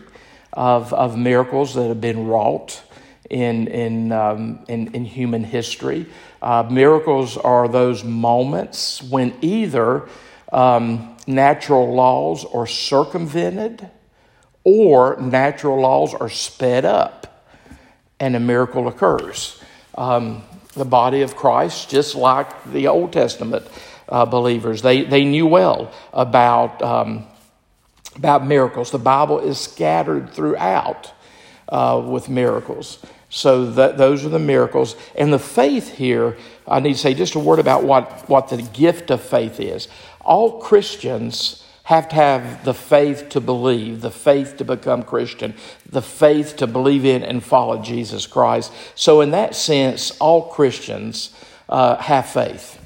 of, 0.52 0.92
of 0.92 1.16
miracles 1.16 1.74
that 1.74 1.88
have 1.88 2.02
been 2.02 2.26
wrought 2.26 2.82
in, 3.30 3.66
in, 3.68 4.12
um, 4.12 4.64
in, 4.68 4.94
in, 4.94 5.04
human 5.04 5.42
history. 5.42 6.06
Uh, 6.40 6.68
miracles 6.70 7.36
are 7.38 7.66
those 7.66 8.04
moments 8.04 9.02
when 9.02 9.34
either 9.40 10.08
um, 10.52 11.16
natural 11.26 11.94
laws 11.94 12.44
are 12.44 12.66
circumvented 12.66 13.90
or 14.68 15.16
natural 15.20 15.80
laws 15.80 16.12
are 16.12 16.28
sped 16.28 16.84
up 16.84 17.46
and 18.18 18.34
a 18.34 18.40
miracle 18.40 18.88
occurs. 18.88 19.62
Um, 19.94 20.42
the 20.72 20.84
body 20.84 21.22
of 21.22 21.36
Christ, 21.36 21.88
just 21.88 22.16
like 22.16 22.72
the 22.72 22.88
Old 22.88 23.12
Testament 23.12 23.64
uh, 24.08 24.26
believers, 24.26 24.82
they, 24.82 25.04
they 25.04 25.24
knew 25.24 25.46
well 25.46 25.94
about, 26.12 26.82
um, 26.82 27.26
about 28.16 28.44
miracles. 28.44 28.90
The 28.90 28.98
Bible 28.98 29.38
is 29.38 29.56
scattered 29.56 30.30
throughout 30.34 31.12
uh, 31.68 32.02
with 32.04 32.28
miracles. 32.28 32.98
So 33.30 33.70
that, 33.70 33.96
those 33.96 34.24
are 34.24 34.30
the 34.30 34.40
miracles. 34.40 34.96
And 35.14 35.32
the 35.32 35.38
faith 35.38 35.94
here, 35.94 36.36
I 36.66 36.80
need 36.80 36.94
to 36.94 36.98
say 36.98 37.14
just 37.14 37.36
a 37.36 37.38
word 37.38 37.60
about 37.60 37.84
what, 37.84 38.28
what 38.28 38.48
the 38.48 38.62
gift 38.62 39.12
of 39.12 39.22
faith 39.22 39.60
is. 39.60 39.86
All 40.22 40.60
Christians 40.60 41.62
have 41.86 42.08
to 42.08 42.16
have 42.16 42.64
the 42.64 42.74
faith 42.74 43.28
to 43.28 43.40
believe, 43.40 44.00
the 44.00 44.10
faith 44.10 44.56
to 44.56 44.64
become 44.64 45.04
Christian, 45.04 45.54
the 45.88 46.02
faith 46.02 46.56
to 46.56 46.66
believe 46.66 47.04
in 47.04 47.22
and 47.22 47.44
follow 47.44 47.80
Jesus 47.80 48.26
Christ. 48.26 48.72
So, 48.96 49.20
in 49.20 49.30
that 49.30 49.54
sense, 49.54 50.10
all 50.18 50.48
Christians 50.48 51.32
uh, 51.68 51.94
have 51.98 52.26
faith. 52.26 52.84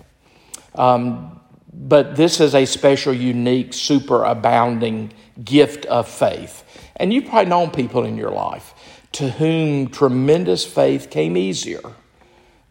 Um, 0.75 1.41
but 1.73 2.15
this 2.15 2.41
is 2.41 2.55
a 2.55 2.67
special, 2.67 3.15
unique, 3.15 3.71
superabounding 3.71 5.13
gift 5.43 5.87
of 5.87 6.07
faith. 6.07 6.63
And 6.97 7.11
you've 7.11 7.25
probably 7.25 7.49
known 7.49 7.71
people 7.71 8.05
in 8.05 8.19
your 8.19 8.33
life 8.33 8.75
to 9.13 9.31
whom 9.31 9.89
tremendous 9.89 10.67
faith 10.67 11.09
came 11.09 11.39
easier 11.39 11.81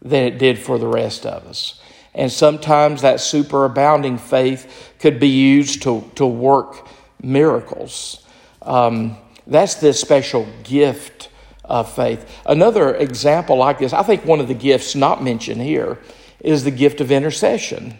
than 0.00 0.22
it 0.26 0.38
did 0.38 0.60
for 0.60 0.78
the 0.78 0.86
rest 0.86 1.26
of 1.26 1.44
us. 1.46 1.80
And 2.14 2.30
sometimes 2.30 3.02
that 3.02 3.16
superabounding 3.16 4.18
faith 4.18 4.94
could 4.98 5.20
be 5.20 5.28
used 5.28 5.82
to, 5.82 6.10
to 6.16 6.26
work 6.26 6.86
miracles. 7.22 8.26
Um, 8.62 9.16
that's 9.46 9.76
this 9.76 10.00
special 10.00 10.46
gift 10.64 11.28
of 11.64 11.92
faith. 11.92 12.28
Another 12.46 12.94
example 12.94 13.56
like 13.56 13.78
this, 13.78 13.92
I 13.92 14.02
think 14.02 14.24
one 14.24 14.40
of 14.40 14.48
the 14.48 14.54
gifts 14.54 14.94
not 14.94 15.22
mentioned 15.22 15.62
here 15.62 15.98
is 16.40 16.64
the 16.64 16.70
gift 16.70 17.00
of 17.00 17.12
intercession. 17.12 17.94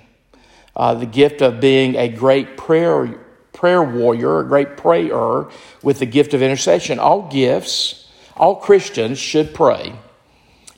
Uh, 0.75 0.95
the 0.95 1.07
gift 1.07 1.41
of 1.41 1.61
being 1.61 1.97
a 1.97 2.09
great 2.09 2.57
prayer, 2.57 3.07
prayer 3.53 3.83
warrior, 3.83 4.41
a 4.41 4.45
great 4.45 4.77
prayer 4.77 5.49
with 5.83 5.99
the 5.99 6.07
gift 6.07 6.35
of 6.35 6.43
intercession. 6.43 6.99
All 6.99 7.29
gifts, 7.31 8.09
all 8.37 8.57
Christians 8.57 9.19
should 9.19 9.55
pray 9.55 9.95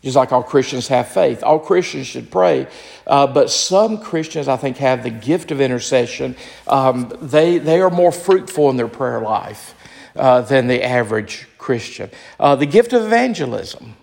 just 0.02 0.16
like 0.16 0.32
all 0.32 0.42
Christians 0.42 0.88
have 0.88 1.08
faith. 1.08 1.42
All 1.44 1.58
Christians 1.58 2.08
should 2.08 2.30
pray, 2.30 2.66
uh, 3.06 3.26
but 3.26 3.50
some 3.50 3.98
Christians, 3.98 4.48
I 4.48 4.56
think, 4.56 4.78
have 4.78 5.02
the 5.02 5.10
gift 5.10 5.50
of 5.50 5.60
intercession. 5.60 6.36
Um, 6.66 7.12
they, 7.20 7.58
they 7.58 7.80
are 7.80 7.90
more 7.90 8.12
fruitful 8.12 8.68
in 8.70 8.76
their 8.76 8.88
prayer 8.88 9.20
life 9.20 9.74
uh, 10.16 10.42
than 10.42 10.66
the 10.66 10.84
average 10.84 11.46
Christian. 11.58 12.10
Uh, 12.40 12.56
the 12.56 12.66
gift 12.66 12.92
of 12.92 13.02
evangelism. 13.04 13.94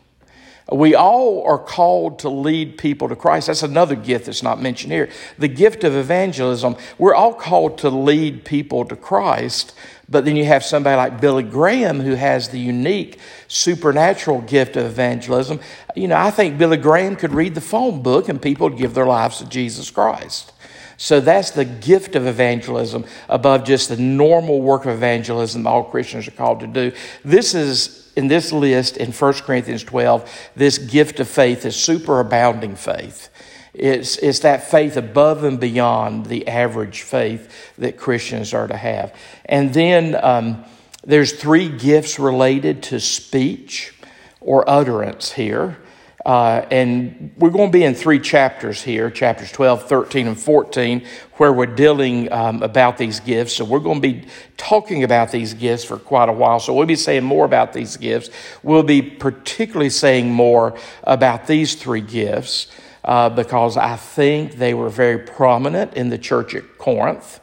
We 0.71 0.93
all 0.93 1.43
are 1.45 1.57
called 1.57 2.19
to 2.19 2.29
lead 2.29 2.77
people 2.77 3.09
to 3.09 3.15
Christ. 3.15 3.47
That's 3.47 3.63
another 3.63 3.95
gift 3.95 4.27
that's 4.27 4.43
not 4.43 4.61
mentioned 4.61 4.93
here. 4.93 5.09
The 5.39 5.47
gift 5.47 5.83
of 5.83 5.95
evangelism. 5.95 6.75
We're 6.99 7.15
all 7.15 7.33
called 7.33 7.79
to 7.79 7.89
lead 7.89 8.45
people 8.45 8.85
to 8.85 8.95
Christ, 8.95 9.73
but 10.09 10.25
then 10.25 10.35
you 10.35 10.45
have 10.45 10.63
somebody 10.63 10.95
like 10.95 11.21
Billy 11.21 11.43
Graham 11.43 11.99
who 11.99 12.15
has 12.15 12.49
the 12.49 12.59
unique 12.59 13.19
supernatural 13.47 14.41
gift 14.41 14.75
of 14.75 14.85
evangelism. 14.85 15.59
You 15.95 16.07
know, 16.07 16.17
I 16.17 16.31
think 16.31 16.57
Billy 16.57 16.77
Graham 16.77 17.15
could 17.15 17.33
read 17.33 17.55
the 17.55 17.61
phone 17.61 18.01
book 18.01 18.27
and 18.29 18.41
people 18.41 18.69
would 18.69 18.77
give 18.77 18.93
their 18.93 19.05
lives 19.05 19.37
to 19.37 19.45
Jesus 19.47 19.91
Christ. 19.91 20.51
So 20.97 21.21
that's 21.21 21.51
the 21.51 21.63
gift 21.63 22.15
of 22.15 22.27
evangelism 22.27 23.05
above 23.29 23.63
just 23.63 23.87
the 23.87 23.97
normal 23.97 24.61
work 24.61 24.85
of 24.85 24.91
evangelism 24.91 25.65
all 25.65 25.83
Christians 25.83 26.27
are 26.27 26.31
called 26.31 26.59
to 26.59 26.67
do. 26.67 26.91
This 27.23 27.53
is 27.53 28.11
in 28.17 28.27
this 28.27 28.51
list 28.51 28.97
in 28.97 29.13
1 29.13 29.33
Corinthians 29.35 29.83
12, 29.85 30.49
this 30.55 30.77
gift 30.77 31.21
of 31.21 31.29
faith 31.29 31.65
is 31.65 31.75
superabounding 31.75 32.77
faith. 32.77 33.29
It's, 33.73 34.17
it's 34.17 34.39
that 34.39 34.69
faith 34.69 34.97
above 34.97 35.43
and 35.43 35.59
beyond 35.59 36.25
the 36.25 36.47
average 36.47 37.01
faith 37.01 37.73
that 37.77 37.97
Christians 37.97 38.53
are 38.53 38.67
to 38.67 38.77
have. 38.77 39.15
And 39.45 39.73
then 39.73 40.17
um, 40.23 40.65
there's 41.03 41.33
three 41.33 41.69
gifts 41.69 42.19
related 42.19 42.83
to 42.83 42.99
speech 42.99 43.93
or 44.41 44.67
utterance 44.69 45.31
here. 45.31 45.77
Uh, 46.25 46.65
and 46.69 47.31
we're 47.37 47.49
going 47.49 47.71
to 47.71 47.77
be 47.77 47.83
in 47.83 47.95
three 47.95 48.19
chapters 48.19 48.81
here 48.81 49.09
chapters 49.09 49.51
12, 49.51 49.87
13, 49.87 50.27
and 50.27 50.39
14, 50.39 51.05
where 51.37 51.53
we're 51.53 51.65
dealing 51.65 52.31
um, 52.31 52.61
about 52.61 52.97
these 52.97 53.21
gifts. 53.21 53.53
So 53.53 53.63
we're 53.63 53.79
going 53.79 54.01
to 54.01 54.07
be 54.07 54.27
talking 54.57 55.03
about 55.03 55.31
these 55.31 55.53
gifts 55.53 55.85
for 55.85 55.97
quite 55.97 56.27
a 56.27 56.33
while. 56.33 56.59
So 56.59 56.73
we'll 56.73 56.85
be 56.85 56.97
saying 56.97 57.23
more 57.23 57.45
about 57.45 57.71
these 57.71 57.95
gifts. 57.95 58.29
We'll 58.61 58.83
be 58.83 59.01
particularly 59.01 59.89
saying 59.89 60.31
more 60.31 60.77
about 61.03 61.47
these 61.47 61.75
three 61.75 62.01
gifts 62.01 62.67
uh, 63.09 63.27
because 63.27 63.75
I 63.75 63.95
think 63.95 64.57
they 64.57 64.75
were 64.75 64.89
very 64.89 65.17
prominent 65.17 65.95
in 65.95 66.09
the 66.09 66.19
church 66.19 66.53
at 66.53 66.77
Corinth. 66.77 67.39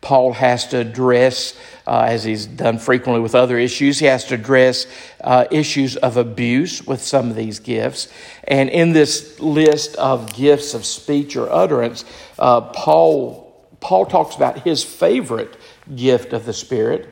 Paul 0.00 0.32
has 0.32 0.66
to 0.68 0.78
address, 0.78 1.54
uh, 1.86 2.06
as 2.08 2.24
he's 2.24 2.46
done 2.46 2.78
frequently 2.78 3.20
with 3.20 3.34
other 3.34 3.58
issues, 3.58 3.98
he 3.98 4.06
has 4.06 4.24
to 4.26 4.36
address 4.36 4.86
uh, 5.20 5.44
issues 5.50 5.96
of 5.96 6.16
abuse 6.16 6.86
with 6.86 7.02
some 7.02 7.28
of 7.28 7.36
these 7.36 7.58
gifts. 7.58 8.08
And 8.44 8.70
in 8.70 8.94
this 8.94 9.38
list 9.40 9.94
of 9.96 10.32
gifts 10.32 10.72
of 10.72 10.86
speech 10.86 11.36
or 11.36 11.52
utterance, 11.52 12.06
uh, 12.38 12.62
Paul, 12.62 13.68
Paul 13.80 14.06
talks 14.06 14.36
about 14.36 14.60
his 14.60 14.82
favorite 14.82 15.54
gift 15.94 16.32
of 16.32 16.46
the 16.46 16.54
Spirit. 16.54 17.10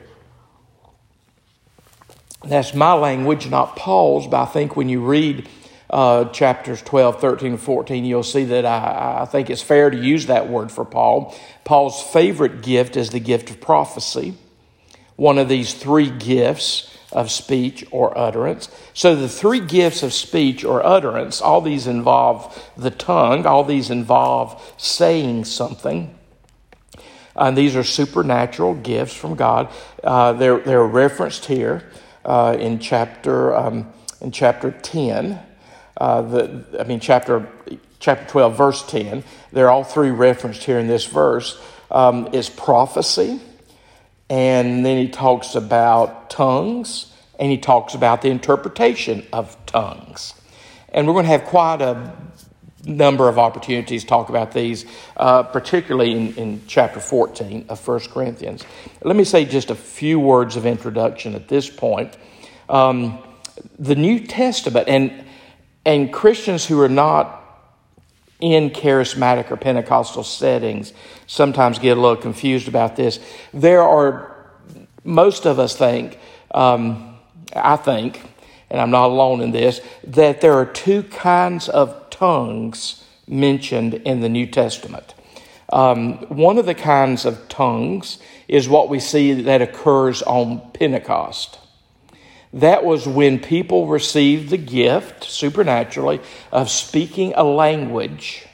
That's 2.43 2.73
my 2.73 2.93
language, 2.93 3.47
not 3.51 3.75
Paul's, 3.75 4.25
but 4.25 4.41
I 4.41 4.45
think 4.47 4.75
when 4.75 4.89
you 4.89 5.05
read 5.05 5.47
uh, 5.89 6.25
chapters 6.25 6.81
12, 6.83 7.19
13, 7.19 7.51
and 7.53 7.61
14, 7.61 8.05
you'll 8.05 8.23
see 8.23 8.45
that 8.45 8.65
I, 8.65 9.21
I 9.21 9.25
think 9.25 9.49
it's 9.49 9.61
fair 9.61 9.89
to 9.89 9.97
use 9.97 10.27
that 10.27 10.47
word 10.47 10.71
for 10.71 10.85
Paul. 10.85 11.35
Paul's 11.63 12.01
favorite 12.01 12.61
gift 12.61 12.95
is 12.95 13.09
the 13.09 13.19
gift 13.19 13.49
of 13.49 13.59
prophecy, 13.59 14.35
one 15.15 15.37
of 15.37 15.49
these 15.49 15.73
three 15.73 16.09
gifts 16.09 16.95
of 17.11 17.31
speech 17.31 17.83
or 17.89 18.15
utterance. 18.15 18.69
So, 18.93 19.15
the 19.15 19.27
three 19.27 19.59
gifts 19.59 20.03
of 20.03 20.13
speech 20.13 20.63
or 20.63 20.85
utterance, 20.85 21.41
all 21.41 21.59
these 21.61 21.87
involve 21.87 22.71
the 22.77 22.91
tongue, 22.91 23.47
all 23.47 23.63
these 23.63 23.89
involve 23.89 24.61
saying 24.77 25.45
something. 25.45 26.15
And 27.35 27.57
these 27.57 27.75
are 27.75 27.83
supernatural 27.83 28.75
gifts 28.75 29.15
from 29.15 29.35
God. 29.35 29.71
Uh, 30.03 30.33
they're, 30.33 30.59
they're 30.59 30.85
referenced 30.85 31.45
here 31.45 31.89
uh, 32.25 32.55
in, 32.59 32.79
chapter, 32.79 33.55
um, 33.55 33.91
in 34.21 34.31
chapter 34.31 34.71
10 34.71 35.39
uh, 35.99 36.21
the, 36.21 36.77
I 36.79 36.83
mean, 36.85 36.99
chapter, 36.99 37.47
chapter 37.99 38.25
12, 38.25 38.57
verse 38.57 38.87
10, 38.87 39.23
they're 39.51 39.69
all 39.69 39.83
three 39.83 40.11
referenced 40.11 40.63
here 40.63 40.79
in 40.79 40.87
this 40.87 41.05
verse, 41.05 41.61
um, 41.91 42.29
is 42.33 42.49
prophecy. 42.49 43.39
And 44.29 44.85
then 44.85 44.97
he 44.97 45.09
talks 45.09 45.55
about 45.55 46.29
tongues, 46.29 47.13
and 47.39 47.51
he 47.51 47.57
talks 47.57 47.95
about 47.95 48.21
the 48.21 48.29
interpretation 48.29 49.25
of 49.33 49.57
tongues. 49.65 50.33
And 50.93 51.05
we're 51.05 51.13
going 51.13 51.25
to 51.25 51.31
have 51.31 51.45
quite 51.45 51.81
a 51.81 52.15
number 52.85 53.27
of 53.27 53.37
opportunities 53.37 54.03
to 54.03 54.07
talk 54.07 54.29
about 54.29 54.51
these, 54.53 54.85
uh, 55.17 55.43
particularly 55.43 56.11
in, 56.11 56.35
in, 56.35 56.61
chapter 56.67 56.99
14 56.99 57.65
of 57.69 57.85
1 57.85 57.99
Corinthians. 58.11 58.63
Let 59.03 59.15
me 59.15 59.23
say 59.23 59.45
just 59.45 59.69
a 59.69 59.75
few 59.75 60.19
words 60.19 60.55
of 60.55 60.65
introduction 60.65 61.35
at 61.35 61.47
this 61.47 61.69
point. 61.69 62.15
Um, 62.69 63.19
the 63.77 63.95
New 63.95 64.25
Testament, 64.25 64.87
and 64.87 65.25
and 65.89 66.13
Christians 66.13 66.67
who 66.67 66.79
are 66.81 66.87
not 66.87 67.35
in 68.39 68.69
charismatic 68.69 69.49
or 69.49 69.57
Pentecostal 69.57 70.23
settings 70.23 70.93
sometimes 71.25 71.79
get 71.79 71.97
a 71.97 71.99
little 71.99 72.15
confused 72.15 72.67
about 72.67 72.95
this. 72.95 73.19
There 73.55 73.81
are, 73.81 74.51
most 75.03 75.47
of 75.47 75.57
us 75.57 75.75
think, 75.75 76.19
um, 76.51 77.17
I 77.55 77.75
think, 77.75 78.21
and 78.69 78.79
I'm 78.79 78.91
not 78.91 79.07
alone 79.07 79.41
in 79.41 79.49
this, 79.49 79.81
that 80.03 80.41
there 80.41 80.53
are 80.53 80.65
two 80.67 81.01
kinds 81.01 81.69
of 81.69 82.11
tongues 82.11 83.03
mentioned 83.27 83.95
in 83.95 84.19
the 84.19 84.29
New 84.29 84.45
Testament. 84.45 85.15
Um, 85.73 86.17
one 86.27 86.59
of 86.59 86.67
the 86.67 86.75
kinds 86.75 87.25
of 87.25 87.49
tongues 87.49 88.19
is 88.47 88.69
what 88.69 88.89
we 88.89 88.99
see 88.99 89.33
that 89.41 89.63
occurs 89.63 90.21
on 90.21 90.69
Pentecost. 90.71 91.57
That 92.53 92.83
was 92.83 93.07
when 93.07 93.39
people 93.39 93.87
received 93.87 94.49
the 94.49 94.57
gift, 94.57 95.23
supernaturally, 95.23 96.19
of 96.51 96.69
speaking 96.69 97.33
a 97.35 97.43
language 97.43 98.45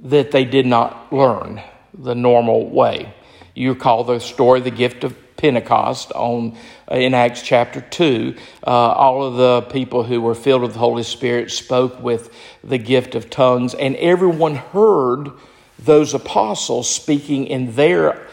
that 0.00 0.30
they 0.30 0.44
did 0.44 0.66
not 0.66 1.12
learn 1.12 1.60
the 1.92 2.14
normal 2.14 2.70
way. 2.70 3.12
You 3.54 3.72
recall 3.72 4.04
the 4.04 4.18
story, 4.20 4.60
the 4.60 4.70
gift 4.70 5.04
of 5.04 5.16
Pentecost 5.36 6.10
on 6.12 6.56
in 6.90 7.14
Acts 7.14 7.42
chapter 7.42 7.80
2. 7.80 8.34
Uh, 8.66 8.70
all 8.70 9.24
of 9.24 9.36
the 9.36 9.62
people 9.70 10.04
who 10.04 10.20
were 10.20 10.34
filled 10.34 10.62
with 10.62 10.72
the 10.72 10.78
Holy 10.78 11.02
Spirit 11.02 11.50
spoke 11.50 12.00
with 12.02 12.34
the 12.64 12.78
gift 12.78 13.14
of 13.14 13.30
tongues, 13.30 13.74
and 13.74 13.94
everyone 13.96 14.56
heard 14.56 15.30
those 15.78 16.14
apostles 16.14 16.88
speaking 16.88 17.46
in 17.46 17.74
their 17.74 18.26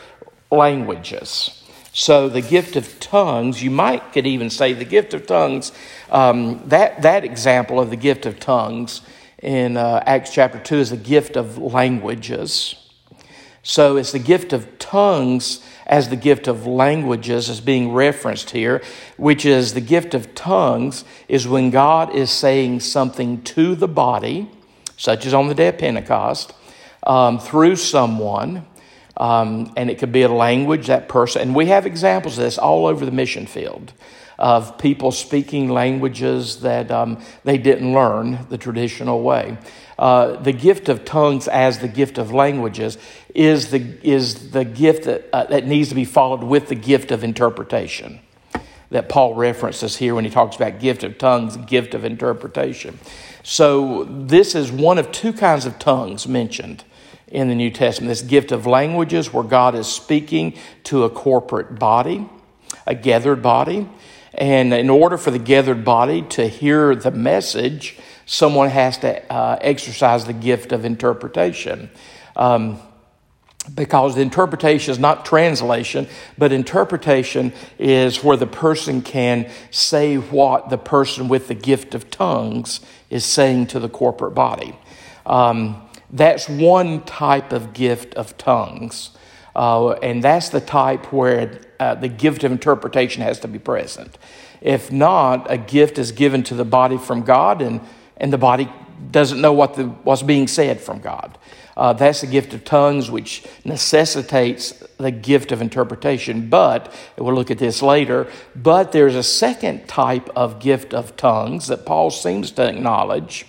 languages. 0.51 1.64
So 1.97 2.27
the 2.27 2.41
gift 2.41 2.75
of 2.75 2.99
tongues, 2.99 3.63
you 3.63 3.71
might 3.71 4.11
could 4.11 4.27
even 4.27 4.49
say 4.49 4.73
the 4.73 4.83
gift 4.83 5.13
of 5.13 5.25
tongues. 5.25 5.71
Um, 6.09 6.61
that 6.67 7.03
that 7.03 7.23
example 7.23 7.79
of 7.79 7.89
the 7.89 7.95
gift 7.95 8.25
of 8.25 8.37
tongues 8.37 8.99
in 9.41 9.77
uh, 9.77 10.03
Acts 10.05 10.33
chapter 10.33 10.59
two 10.59 10.75
is 10.75 10.89
the 10.89 10.97
gift 10.97 11.37
of 11.37 11.57
languages. 11.57 12.75
So 13.63 13.95
it's 13.95 14.11
the 14.11 14.19
gift 14.19 14.51
of 14.51 14.77
tongues 14.77 15.63
as 15.87 16.09
the 16.09 16.17
gift 16.17 16.49
of 16.49 16.67
languages 16.67 17.47
is 17.47 17.61
being 17.61 17.93
referenced 17.93 18.49
here, 18.49 18.83
which 19.15 19.45
is 19.45 19.73
the 19.73 19.79
gift 19.79 20.13
of 20.13 20.35
tongues 20.35 21.05
is 21.29 21.47
when 21.47 21.69
God 21.69 22.13
is 22.13 22.29
saying 22.29 22.81
something 22.81 23.41
to 23.43 23.73
the 23.73 23.87
body, 23.87 24.51
such 24.97 25.25
as 25.25 25.33
on 25.33 25.47
the 25.47 25.55
day 25.55 25.69
of 25.69 25.77
Pentecost, 25.77 26.51
um, 27.03 27.39
through 27.39 27.77
someone. 27.77 28.65
Um, 29.17 29.71
and 29.77 29.89
it 29.89 29.97
could 29.97 30.11
be 30.11 30.23
a 30.23 30.29
language, 30.29 30.87
that 30.87 31.07
person. 31.07 31.41
And 31.41 31.55
we 31.55 31.67
have 31.67 31.85
examples 31.85 32.37
of 32.37 32.43
this 32.43 32.57
all 32.57 32.85
over 32.85 33.05
the 33.05 33.11
mission 33.11 33.45
field 33.45 33.93
of 34.37 34.77
people 34.77 35.11
speaking 35.11 35.69
languages 35.69 36.59
that 36.61 36.91
um, 36.91 37.21
they 37.43 37.57
didn't 37.57 37.93
learn 37.93 38.45
the 38.49 38.57
traditional 38.57 39.21
way. 39.21 39.57
Uh, 39.97 40.35
the 40.35 40.51
gift 40.51 40.89
of 40.89 41.05
tongues 41.05 41.47
as 41.47 41.79
the 41.79 41.87
gift 41.87 42.17
of 42.17 42.33
languages 42.33 42.97
is 43.33 43.71
the, 43.71 43.97
is 44.03 44.51
the 44.51 44.65
gift 44.65 45.05
that, 45.05 45.29
uh, 45.31 45.45
that 45.45 45.65
needs 45.65 45.89
to 45.89 45.95
be 45.95 46.03
followed 46.03 46.43
with 46.43 46.67
the 46.67 46.75
gift 46.75 47.11
of 47.11 47.23
interpretation 47.23 48.19
that 48.91 49.09
Paul 49.09 49.33
references 49.33 49.97
here 49.97 50.15
when 50.15 50.25
he 50.25 50.29
talks 50.29 50.55
about 50.55 50.79
gift 50.79 51.03
of 51.03 51.17
tongues, 51.17 51.57
gift 51.57 51.93
of 51.93 52.05
interpretation. 52.05 52.99
So, 53.43 54.05
this 54.05 54.55
is 54.55 54.71
one 54.71 54.97
of 54.97 55.11
two 55.11 55.33
kinds 55.33 55.65
of 55.65 55.79
tongues 55.79 56.27
mentioned 56.27 56.83
in 57.35 57.49
the 57.49 57.55
New 57.55 57.69
Testament 57.69 58.09
this 58.09 58.21
gift 58.21 58.51
of 58.51 58.65
languages, 58.65 59.33
where 59.33 59.43
God 59.43 59.75
is 59.75 59.87
speaking 59.87 60.53
to 60.85 61.03
a 61.03 61.09
corporate 61.09 61.77
body, 61.77 62.27
a 62.87 62.95
gathered 62.95 63.41
body. 63.41 63.89
And 64.33 64.73
in 64.73 64.89
order 64.89 65.17
for 65.17 65.31
the 65.31 65.39
gathered 65.39 65.83
body 65.83 66.21
to 66.23 66.47
hear 66.47 66.95
the 66.95 67.11
message, 67.11 67.97
someone 68.25 68.69
has 68.69 68.97
to 68.99 69.31
uh, 69.31 69.57
exercise 69.61 70.25
the 70.25 70.33
gift 70.33 70.71
of 70.71 70.85
interpretation. 70.85 71.89
Um, 72.35 72.79
because 73.73 74.15
interpretation 74.17 74.91
is 74.91 74.99
not 74.99 75.25
translation, 75.25 76.07
but 76.37 76.51
interpretation 76.51 77.51
is 77.79 78.23
where 78.23 78.37
the 78.37 78.47
person 78.47 79.01
can 79.01 79.49
say 79.71 80.17
what 80.17 80.69
the 80.69 80.77
person 80.77 81.27
with 81.27 81.47
the 81.47 81.55
gift 81.55 81.95
of 81.95 82.11
tongues 82.11 82.79
is 83.09 83.25
saying 83.25 83.67
to 83.67 83.79
the 83.79 83.89
corporate 83.89 84.35
body. 84.35 84.75
Um, 85.25 85.81
that's 86.15 86.47
one 86.47 87.03
type 87.03 87.51
of 87.51 87.73
gift 87.73 88.15
of 88.15 88.37
tongues. 88.37 89.11
Uh, 89.53 89.91
and 89.91 90.23
that's 90.23 90.49
the 90.49 90.61
type 90.61 91.11
where 91.11 91.59
uh, 91.79 91.95
the 91.95 92.07
gift 92.07 92.43
of 92.43 92.51
interpretation 92.51 93.21
has 93.21 93.39
to 93.41 93.47
be 93.47 93.59
present. 93.59 94.17
If 94.61 94.91
not, 94.91 95.51
a 95.51 95.57
gift 95.57 95.97
is 95.97 96.11
given 96.11 96.43
to 96.43 96.55
the 96.55 96.65
body 96.65 96.97
from 96.97 97.23
God, 97.23 97.61
and, 97.61 97.81
and 98.17 98.31
the 98.31 98.37
body 98.37 98.71
doesn't 99.11 99.41
know 99.41 99.53
what 99.53 99.75
the, 99.75 99.85
what's 99.85 100.23
being 100.23 100.47
said 100.47 100.79
from 100.79 100.99
God. 100.99 101.37
Uh, 101.75 101.91
that's 101.91 102.21
the 102.21 102.27
gift 102.27 102.53
of 102.53 102.63
tongues, 102.63 103.11
which 103.11 103.45
necessitates 103.65 104.71
the 104.97 105.11
gift 105.11 105.51
of 105.51 105.61
interpretation. 105.61 106.49
But, 106.49 106.93
we'll 107.17 107.35
look 107.35 107.51
at 107.51 107.57
this 107.57 107.81
later, 107.81 108.31
but 108.55 108.93
there's 108.93 109.15
a 109.15 109.23
second 109.23 109.87
type 109.87 110.29
of 110.35 110.59
gift 110.59 110.93
of 110.93 111.17
tongues 111.17 111.67
that 111.67 111.85
Paul 111.85 112.11
seems 112.11 112.51
to 112.51 112.69
acknowledge 112.69 113.45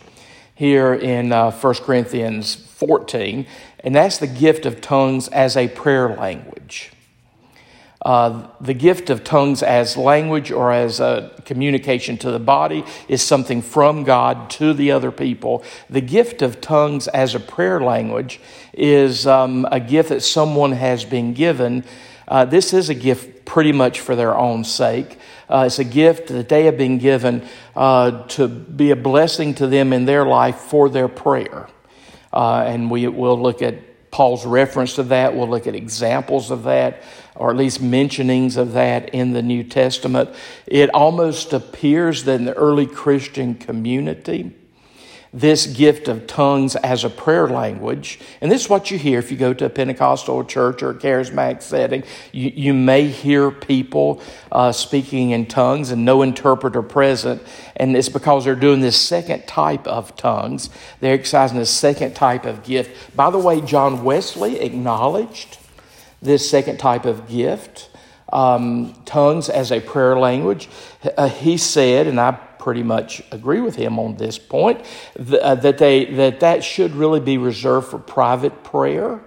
here 0.56 0.94
in 0.94 1.32
uh, 1.32 1.50
1 1.52 1.74
Corinthians 1.74 2.54
14, 2.56 3.46
and 3.80 3.94
that's 3.94 4.18
the 4.18 4.26
gift 4.26 4.66
of 4.66 4.80
tongues 4.80 5.28
as 5.28 5.56
a 5.56 5.68
prayer 5.68 6.08
language. 6.08 6.92
Uh, 8.06 8.46
the 8.60 8.72
gift 8.72 9.10
of 9.10 9.22
tongues 9.24 9.62
as 9.62 9.96
language 9.96 10.50
or 10.50 10.72
as 10.72 11.00
a 11.00 11.30
communication 11.44 12.16
to 12.16 12.30
the 12.30 12.38
body 12.38 12.84
is 13.08 13.20
something 13.20 13.60
from 13.60 14.04
God 14.04 14.48
to 14.50 14.72
the 14.72 14.92
other 14.92 15.10
people. 15.10 15.62
The 15.90 16.00
gift 16.00 16.40
of 16.40 16.60
tongues 16.60 17.08
as 17.08 17.34
a 17.34 17.40
prayer 17.40 17.80
language 17.80 18.40
is 18.72 19.26
um, 19.26 19.66
a 19.70 19.80
gift 19.80 20.10
that 20.10 20.22
someone 20.22 20.72
has 20.72 21.04
been 21.04 21.34
given. 21.34 21.84
Uh, 22.28 22.44
this 22.44 22.72
is 22.72 22.88
a 22.88 22.94
gift 22.94 23.44
pretty 23.44 23.72
much 23.72 24.00
for 24.00 24.14
their 24.14 24.36
own 24.36 24.64
sake. 24.64 25.18
Uh, 25.48 25.64
it's 25.66 25.78
a 25.78 25.84
gift 25.84 26.28
that 26.28 26.48
they 26.48 26.64
have 26.64 26.76
been 26.76 26.98
given 26.98 27.46
uh, 27.74 28.26
to 28.28 28.48
be 28.48 28.90
a 28.90 28.96
blessing 28.96 29.54
to 29.54 29.66
them 29.66 29.92
in 29.92 30.04
their 30.04 30.26
life 30.26 30.56
for 30.56 30.88
their 30.88 31.08
prayer. 31.08 31.68
Uh, 32.32 32.64
and 32.66 32.90
we 32.90 33.06
will 33.06 33.40
look 33.40 33.62
at 33.62 34.10
Paul's 34.10 34.46
reference 34.46 34.94
to 34.94 35.02
that. 35.04 35.36
We'll 35.36 35.48
look 35.48 35.66
at 35.66 35.74
examples 35.74 36.50
of 36.50 36.64
that, 36.64 37.02
or 37.34 37.50
at 37.50 37.56
least 37.56 37.80
mentionings 37.82 38.56
of 38.56 38.72
that 38.72 39.10
in 39.10 39.32
the 39.32 39.42
New 39.42 39.62
Testament. 39.62 40.30
It 40.66 40.90
almost 40.94 41.52
appears 41.52 42.24
that 42.24 42.34
in 42.34 42.44
the 42.46 42.54
early 42.54 42.86
Christian 42.86 43.54
community, 43.54 44.52
this 45.36 45.66
gift 45.66 46.08
of 46.08 46.26
tongues 46.26 46.76
as 46.76 47.04
a 47.04 47.10
prayer 47.10 47.46
language. 47.46 48.18
And 48.40 48.50
this 48.50 48.62
is 48.62 48.70
what 48.70 48.90
you 48.90 48.98
hear 48.98 49.18
if 49.18 49.30
you 49.30 49.36
go 49.36 49.52
to 49.52 49.66
a 49.66 49.68
Pentecostal 49.68 50.42
church 50.44 50.82
or 50.82 50.90
a 50.90 50.94
charismatic 50.94 51.60
setting. 51.60 52.04
You, 52.32 52.52
you 52.54 52.72
may 52.72 53.08
hear 53.08 53.50
people 53.50 54.22
uh, 54.50 54.72
speaking 54.72 55.30
in 55.30 55.44
tongues 55.44 55.90
and 55.90 56.06
no 56.06 56.22
interpreter 56.22 56.80
present. 56.80 57.42
And 57.76 57.94
it's 57.94 58.08
because 58.08 58.46
they're 58.46 58.54
doing 58.54 58.80
this 58.80 58.98
second 58.98 59.46
type 59.46 59.86
of 59.86 60.16
tongues. 60.16 60.70
They're 61.00 61.12
exercising 61.12 61.58
this 61.58 61.70
second 61.70 62.14
type 62.14 62.46
of 62.46 62.64
gift. 62.64 63.14
By 63.14 63.28
the 63.28 63.38
way, 63.38 63.60
John 63.60 64.04
Wesley 64.04 64.60
acknowledged 64.60 65.58
this 66.22 66.48
second 66.48 66.78
type 66.78 67.04
of 67.04 67.28
gift. 67.28 67.90
Um, 68.32 68.94
tongues 69.04 69.50
as 69.50 69.70
a 69.70 69.80
prayer 69.80 70.18
language. 70.18 70.70
Uh, 71.16 71.28
he 71.28 71.58
said, 71.58 72.06
and 72.06 72.18
I 72.18 72.38
pretty 72.66 72.82
much 72.82 73.22
agree 73.30 73.60
with 73.60 73.76
him 73.76 73.96
on 73.96 74.16
this 74.16 74.38
point 74.38 74.84
uh, 75.40 75.54
that 75.54 75.78
they 75.78 76.04
that 76.06 76.40
that 76.40 76.64
should 76.64 76.90
really 76.96 77.20
be 77.20 77.38
reserved 77.38 77.86
for 77.86 77.96
private 77.96 78.64
prayer. 78.64 79.20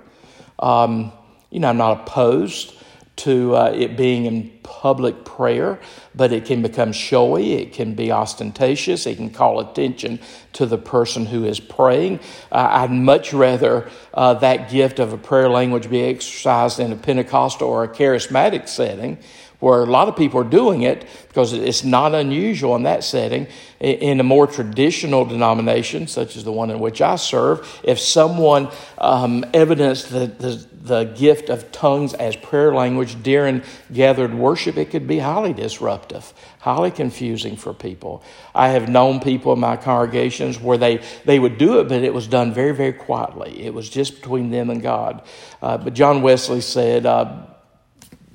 Um, 0.59 1.13
you 1.49 1.61
know, 1.61 1.69
I'm 1.69 1.77
not 1.77 2.01
opposed 2.01 2.75
to 3.15 3.55
uh, 3.55 3.71
it 3.73 3.95
being 3.95 4.25
in 4.25 4.51
public 4.63 5.23
prayer, 5.23 5.79
but 6.13 6.33
it 6.33 6.43
can 6.43 6.61
become 6.61 6.91
showy, 6.91 7.53
it 7.53 7.71
can 7.71 7.93
be 7.93 8.11
ostentatious, 8.11 9.05
it 9.05 9.15
can 9.15 9.29
call 9.29 9.61
attention 9.61 10.19
to 10.51 10.65
the 10.65 10.77
person 10.77 11.25
who 11.25 11.45
is 11.45 11.61
praying. 11.61 12.19
Uh, 12.51 12.67
I'd 12.71 12.91
much 12.91 13.31
rather 13.31 13.89
uh, 14.13 14.33
that 14.35 14.69
gift 14.69 14.99
of 14.99 15.13
a 15.13 15.17
prayer 15.17 15.49
language 15.49 15.89
be 15.89 16.01
exercised 16.01 16.77
in 16.81 16.91
a 16.91 16.97
Pentecostal 16.97 17.69
or 17.69 17.85
a 17.85 17.87
charismatic 17.87 18.67
setting 18.67 19.17
where 19.59 19.81
a 19.81 19.85
lot 19.85 20.07
of 20.07 20.15
people 20.15 20.39
are 20.39 20.45
doing 20.49 20.83
it 20.83 21.05
because 21.27 21.53
it's 21.53 21.83
not 21.83 22.15
unusual 22.15 22.75
in 22.75 22.83
that 22.83 23.03
setting. 23.03 23.47
In 23.79 24.19
a 24.19 24.23
more 24.23 24.47
traditional 24.47 25.23
denomination, 25.23 26.07
such 26.07 26.35
as 26.35 26.43
the 26.43 26.51
one 26.51 26.69
in 26.69 26.79
which 26.79 27.01
I 27.01 27.15
serve, 27.15 27.79
if 27.83 27.99
someone 27.99 28.69
um, 28.97 29.45
evidenced 29.53 30.09
the, 30.09 30.27
the, 30.27 30.65
the 30.81 31.03
gift 31.05 31.49
of 31.49 31.71
tongues 31.71 32.13
as 32.13 32.35
prayer 32.35 32.73
language 32.73 33.21
during 33.23 33.63
gathered 33.93 34.33
worship, 34.33 34.77
it 34.77 34.91
could 34.91 35.07
be 35.07 35.19
highly 35.19 35.53
disruptive, 35.53 36.33
highly 36.59 36.91
confusing 36.91 37.55
for 37.55 37.73
people. 37.73 38.21
I 38.53 38.69
have 38.69 38.89
known 38.89 39.21
people 39.21 39.53
in 39.53 39.59
my 39.59 39.77
congregations 39.77 40.59
where 40.59 40.77
they, 40.77 41.01
they 41.23 41.39
would 41.39 41.57
do 41.57 41.79
it, 41.79 41.87
but 41.87 42.03
it 42.03 42.13
was 42.13 42.27
done 42.27 42.53
very, 42.53 42.73
very 42.73 42.93
quietly. 42.93 43.65
It 43.65 43.73
was 43.73 43.89
just 43.89 44.15
between 44.15 44.51
them 44.51 44.69
and 44.69 44.81
God. 44.81 45.21
Uh, 45.61 45.77
but 45.77 45.93
John 45.93 46.21
Wesley 46.21 46.61
said, 46.61 47.05
uh, 47.05 47.45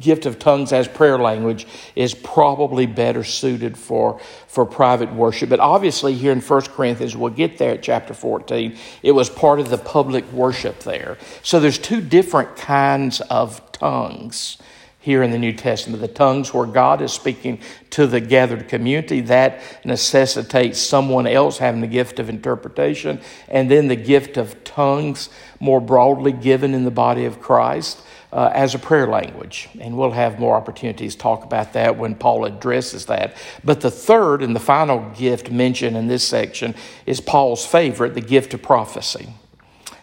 gift 0.00 0.26
of 0.26 0.38
tongues 0.38 0.72
as 0.72 0.88
prayer 0.88 1.18
language 1.18 1.66
is 1.94 2.14
probably 2.14 2.86
better 2.86 3.22
suited 3.22 3.76
for, 3.78 4.18
for 4.46 4.66
private 4.66 5.12
worship. 5.12 5.48
But 5.48 5.60
obviously, 5.60 6.14
here 6.14 6.32
in 6.32 6.40
1 6.40 6.60
Corinthians, 6.62 7.16
we'll 7.16 7.30
get 7.30 7.58
there 7.58 7.72
at 7.72 7.82
chapter 7.82 8.14
14, 8.14 8.76
it 9.02 9.12
was 9.12 9.30
part 9.30 9.60
of 9.60 9.70
the 9.70 9.78
public 9.78 10.30
worship 10.32 10.80
there. 10.80 11.18
So 11.42 11.60
there's 11.60 11.78
two 11.78 12.00
different 12.00 12.56
kinds 12.56 13.20
of 13.22 13.72
tongues 13.72 14.58
here 14.98 15.22
in 15.22 15.30
the 15.30 15.38
New 15.38 15.52
Testament. 15.52 16.00
The 16.00 16.08
tongues 16.08 16.54
where 16.54 16.66
God 16.66 17.02
is 17.02 17.12
speaking 17.12 17.60
to 17.90 18.06
the 18.06 18.20
gathered 18.20 18.68
community, 18.68 19.20
that 19.20 19.60
necessitates 19.84 20.80
someone 20.80 21.26
else 21.26 21.58
having 21.58 21.82
the 21.82 21.86
gift 21.86 22.18
of 22.18 22.30
interpretation. 22.30 23.20
And 23.48 23.70
then 23.70 23.88
the 23.88 23.96
gift 23.96 24.38
of 24.38 24.64
tongues, 24.64 25.28
more 25.60 25.80
broadly 25.80 26.32
given 26.32 26.72
in 26.72 26.84
the 26.84 26.90
body 26.90 27.26
of 27.26 27.38
Christ 27.38 28.00
uh, 28.34 28.50
as 28.52 28.74
a 28.74 28.78
prayer 28.80 29.06
language. 29.06 29.68
And 29.80 29.96
we'll 29.96 30.10
have 30.10 30.40
more 30.40 30.56
opportunities 30.56 31.14
to 31.14 31.20
talk 31.20 31.44
about 31.44 31.72
that 31.74 31.96
when 31.96 32.16
Paul 32.16 32.44
addresses 32.44 33.06
that. 33.06 33.36
But 33.62 33.80
the 33.80 33.92
third 33.92 34.42
and 34.42 34.54
the 34.54 34.60
final 34.60 35.08
gift 35.10 35.52
mentioned 35.52 35.96
in 35.96 36.08
this 36.08 36.26
section 36.26 36.74
is 37.06 37.20
Paul's 37.20 37.64
favorite, 37.64 38.14
the 38.14 38.20
gift 38.20 38.52
of 38.52 38.60
prophecy. 38.60 39.28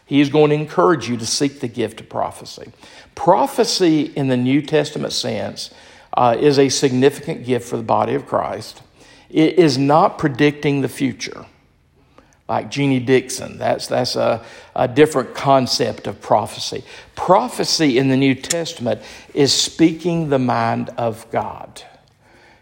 He 0.05 0.21
is 0.21 0.29
going 0.29 0.49
to 0.49 0.55
encourage 0.55 1.09
you 1.09 1.17
to 1.17 1.25
seek 1.25 1.59
the 1.59 1.67
gift 1.67 1.99
of 1.99 2.09
prophecy. 2.09 2.71
Prophecy, 3.15 4.03
in 4.15 4.29
the 4.29 4.37
New 4.37 4.61
Testament 4.61 5.11
sense, 5.11 5.73
uh, 6.13 6.35
is 6.39 6.57
a 6.57 6.69
significant 6.69 7.45
gift 7.45 7.67
for 7.67 7.77
the 7.77 7.83
body 7.83 8.13
of 8.13 8.25
Christ. 8.25 8.81
It 9.29 9.59
is 9.59 9.77
not 9.77 10.17
predicting 10.17 10.81
the 10.81 10.89
future 10.89 11.45
like 12.51 12.69
Jeannie 12.69 12.99
Dixon. 12.99 13.57
That's, 13.57 13.87
that's 13.87 14.17
a, 14.17 14.43
a 14.75 14.85
different 14.85 15.33
concept 15.33 16.05
of 16.05 16.19
prophecy. 16.19 16.83
Prophecy 17.15 17.97
in 17.97 18.09
the 18.09 18.17
New 18.17 18.35
Testament 18.35 19.01
is 19.33 19.53
speaking 19.53 20.27
the 20.27 20.37
mind 20.37 20.89
of 20.97 21.31
God. 21.31 21.81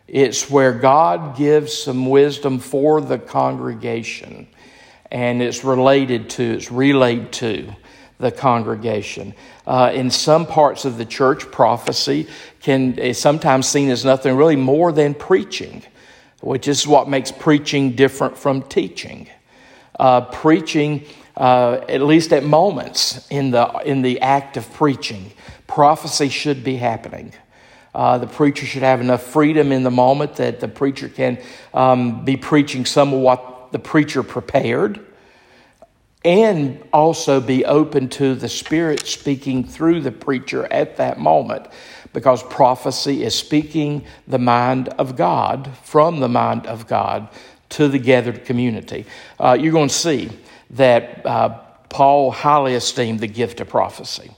It's 0.07 0.47
where 0.47 0.73
God 0.73 1.35
gives 1.35 1.73
some 1.73 2.07
wisdom 2.07 2.59
for 2.59 3.01
the 3.01 3.17
congregation, 3.17 4.45
and 5.09 5.41
it's 5.41 5.63
related 5.63 6.29
to, 6.31 6.43
it's 6.43 6.71
relayed 6.71 7.31
to 7.33 7.75
the 8.19 8.31
congregation. 8.31 9.33
Uh, 9.65 9.91
in 9.91 10.11
some 10.11 10.45
parts 10.45 10.85
of 10.85 10.99
the 10.99 11.05
church, 11.05 11.49
prophecy 11.49 12.27
can 12.61 12.93
is 12.99 13.17
sometimes 13.17 13.67
seen 13.67 13.89
as 13.89 14.05
nothing 14.05 14.37
really 14.37 14.55
more 14.55 14.91
than 14.91 15.15
preaching, 15.15 15.81
which 16.41 16.67
is 16.67 16.85
what 16.85 17.09
makes 17.09 17.31
preaching 17.31 17.95
different 17.95 18.37
from 18.37 18.61
teaching. 18.61 19.27
Uh, 19.99 20.21
preaching, 20.21 21.05
uh, 21.35 21.81
at 21.89 22.01
least 22.01 22.31
at 22.31 22.43
moments 22.43 23.27
in 23.29 23.51
the 23.51 23.67
in 23.85 24.01
the 24.01 24.21
act 24.21 24.55
of 24.55 24.71
preaching, 24.73 25.31
prophecy 25.67 26.29
should 26.29 26.63
be 26.63 26.77
happening. 26.77 27.33
Uh, 27.93 28.17
the 28.17 28.27
preacher 28.27 28.65
should 28.65 28.83
have 28.83 29.01
enough 29.01 29.21
freedom 29.23 29.71
in 29.71 29.83
the 29.83 29.91
moment 29.91 30.35
that 30.35 30.59
the 30.59 30.67
preacher 30.67 31.09
can 31.09 31.37
um, 31.73 32.23
be 32.23 32.37
preaching 32.37 32.85
some 32.85 33.13
of 33.13 33.19
what 33.19 33.71
the 33.71 33.79
preacher 33.79 34.23
prepared 34.23 35.05
and 36.23 36.83
also 36.91 37.39
be 37.39 37.65
open 37.65 38.09
to 38.09 38.35
the 38.35 38.49
Spirit 38.49 39.05
speaking 39.05 39.63
through 39.63 40.01
the 40.01 40.11
preacher 40.11 40.65
at 40.71 40.97
that 40.97 41.17
moment 41.17 41.65
because 42.13 42.43
prophecy 42.43 43.23
is 43.23 43.33
speaking 43.35 44.05
the 44.27 44.39
mind 44.39 44.89
of 44.89 45.15
God 45.15 45.69
from 45.83 46.19
the 46.19 46.29
mind 46.29 46.67
of 46.67 46.87
God 46.87 47.29
to 47.69 47.87
the 47.87 47.99
gathered 47.99 48.45
community. 48.45 49.05
Uh, 49.39 49.57
you're 49.59 49.71
going 49.71 49.89
to 49.89 49.93
see 49.93 50.29
that 50.71 51.25
uh, 51.25 51.49
Paul 51.89 52.31
highly 52.31 52.73
esteemed 52.73 53.19
the 53.19 53.27
gift 53.27 53.61
of 53.61 53.69
prophecy. 53.69 54.31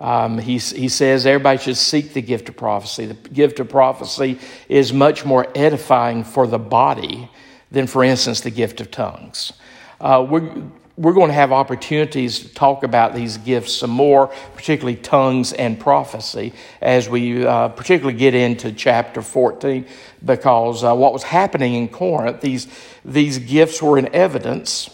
Um, 0.00 0.38
he, 0.38 0.58
he 0.58 0.88
says 0.88 1.26
everybody 1.26 1.58
should 1.58 1.76
seek 1.76 2.14
the 2.14 2.22
gift 2.22 2.48
of 2.48 2.56
prophecy. 2.56 3.06
The 3.06 3.28
gift 3.28 3.60
of 3.60 3.68
prophecy 3.68 4.38
is 4.68 4.92
much 4.92 5.26
more 5.26 5.46
edifying 5.54 6.24
for 6.24 6.46
the 6.46 6.58
body 6.58 7.28
than, 7.70 7.86
for 7.86 8.02
instance, 8.02 8.40
the 8.40 8.50
gift 8.50 8.80
of 8.80 8.90
tongues. 8.90 9.52
Uh, 10.00 10.26
we're, 10.28 10.50
we're 11.00 11.14
going 11.14 11.28
to 11.28 11.34
have 11.34 11.50
opportunities 11.50 12.40
to 12.40 12.48
talk 12.50 12.82
about 12.82 13.14
these 13.14 13.38
gifts 13.38 13.74
some 13.74 13.88
more, 13.88 14.26
particularly 14.54 14.96
tongues 14.96 15.54
and 15.54 15.80
prophecy, 15.80 16.52
as 16.82 17.08
we 17.08 17.46
uh, 17.46 17.68
particularly 17.68 18.18
get 18.18 18.34
into 18.34 18.70
chapter 18.70 19.22
14, 19.22 19.86
because 20.22 20.84
uh, 20.84 20.94
what 20.94 21.14
was 21.14 21.22
happening 21.22 21.72
in 21.72 21.88
Corinth, 21.88 22.42
these, 22.42 22.68
these 23.02 23.38
gifts 23.38 23.80
were 23.80 23.96
in 23.96 24.14
evidence. 24.14 24.90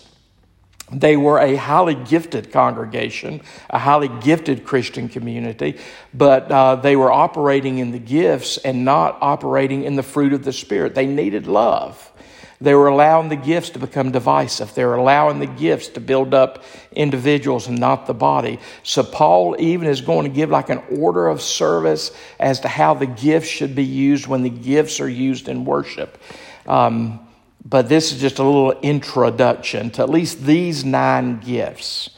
They 0.93 1.17
were 1.17 1.41
a 1.41 1.57
highly 1.57 1.97
gifted 1.97 2.53
congregation, 2.53 3.41
a 3.69 3.81
highly 3.81 4.09
gifted 4.21 4.65
Christian 4.65 5.09
community, 5.09 5.77
but 6.15 6.49
uh, 6.53 6.77
they 6.77 6.95
were 6.95 7.11
operating 7.11 7.79
in 7.79 7.91
the 7.91 7.99
gifts 7.99 8.59
and 8.59 8.85
not 8.85 9.19
operating 9.21 9.83
in 9.83 9.97
the 9.97 10.05
fruit 10.05 10.33
of 10.33 10.45
the 10.45 10.53
Spirit. 10.53 10.95
They 10.95 11.07
needed 11.07 11.49
love. 11.49 12.13
They 12.61 12.75
were 12.75 12.89
allowing 12.89 13.29
the 13.29 13.37
gifts 13.37 13.71
to 13.71 13.79
become 13.79 14.13
divisive. 14.13 14.75
They 14.75 14.85
were 14.85 14.95
allowing 14.95 15.41
the 15.41 15.47
gifts 15.47 15.89
to 15.89 16.01
build 16.01 16.33
up 16.33 16.65
individuals 16.93 17.67
and 17.67 17.79
not 17.79 18.07
the 18.07 18.15
body. 18.15 18.59
So 18.83 19.03
Paul 19.03 19.57
even 19.59 19.89
is 19.89 20.01
going 20.01 20.25
to 20.25 20.35
give 20.35 20.51
like 20.51 20.71
an 20.71 20.83
order 20.99 21.29
of 21.29 21.43
service 21.43 22.13
as 22.41 22.61
to 22.61 22.69
how 22.69 22.95
the 22.95 23.07
gifts 23.07 23.49
should 23.49 23.75
be 23.75 23.85
used 23.85 24.27
when 24.27 24.43
the 24.43 24.51
gifts 24.51 25.01
are 25.01 25.09
used 25.09 25.49
in 25.49 25.65
worship. 25.65 26.19
Um, 26.67 27.21
but 27.65 27.89
this 27.89 28.13
is 28.13 28.21
just 28.21 28.39
a 28.39 28.45
little 28.45 28.73
introduction 28.81 29.91
to 29.91 30.03
at 30.03 30.09
least 30.09 30.45
these 30.45 30.85
nine 30.85 31.41
gifts. 31.41 32.11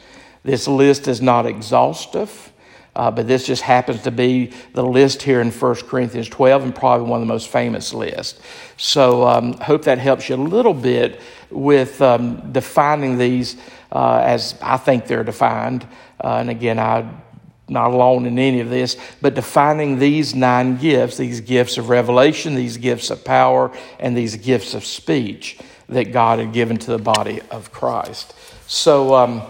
This 0.44 0.68
list 0.68 1.08
is 1.08 1.20
not 1.20 1.46
exhaustive. 1.46 2.52
Uh, 2.98 3.12
but 3.12 3.28
this 3.28 3.46
just 3.46 3.62
happens 3.62 4.02
to 4.02 4.10
be 4.10 4.52
the 4.72 4.82
list 4.82 5.22
here 5.22 5.40
in 5.40 5.52
1 5.52 5.74
Corinthians 5.86 6.28
12 6.28 6.64
and 6.64 6.74
probably 6.74 7.08
one 7.08 7.22
of 7.22 7.26
the 7.28 7.32
most 7.32 7.46
famous 7.46 7.94
lists. 7.94 8.40
So 8.76 9.24
um, 9.24 9.52
hope 9.54 9.84
that 9.84 9.98
helps 9.98 10.28
you 10.28 10.34
a 10.34 10.36
little 10.36 10.74
bit 10.74 11.20
with 11.48 12.02
um, 12.02 12.50
defining 12.50 13.16
these 13.16 13.56
uh, 13.92 14.20
as 14.24 14.58
I 14.60 14.78
think 14.78 15.06
they're 15.06 15.22
defined. 15.22 15.86
Uh, 16.22 16.38
and 16.38 16.50
again, 16.50 16.80
I'm 16.80 17.22
not 17.68 17.92
alone 17.92 18.26
in 18.26 18.36
any 18.36 18.58
of 18.58 18.68
this, 18.68 18.96
but 19.22 19.32
defining 19.34 20.00
these 20.00 20.34
nine 20.34 20.76
gifts, 20.76 21.16
these 21.16 21.40
gifts 21.40 21.78
of 21.78 21.90
revelation, 21.90 22.56
these 22.56 22.78
gifts 22.78 23.10
of 23.10 23.24
power, 23.24 23.70
and 24.00 24.16
these 24.16 24.34
gifts 24.34 24.74
of 24.74 24.84
speech 24.84 25.56
that 25.88 26.10
God 26.10 26.40
had 26.40 26.52
given 26.52 26.76
to 26.78 26.90
the 26.90 26.98
body 26.98 27.42
of 27.52 27.70
Christ. 27.70 28.34
So 28.66 29.14
um, 29.14 29.42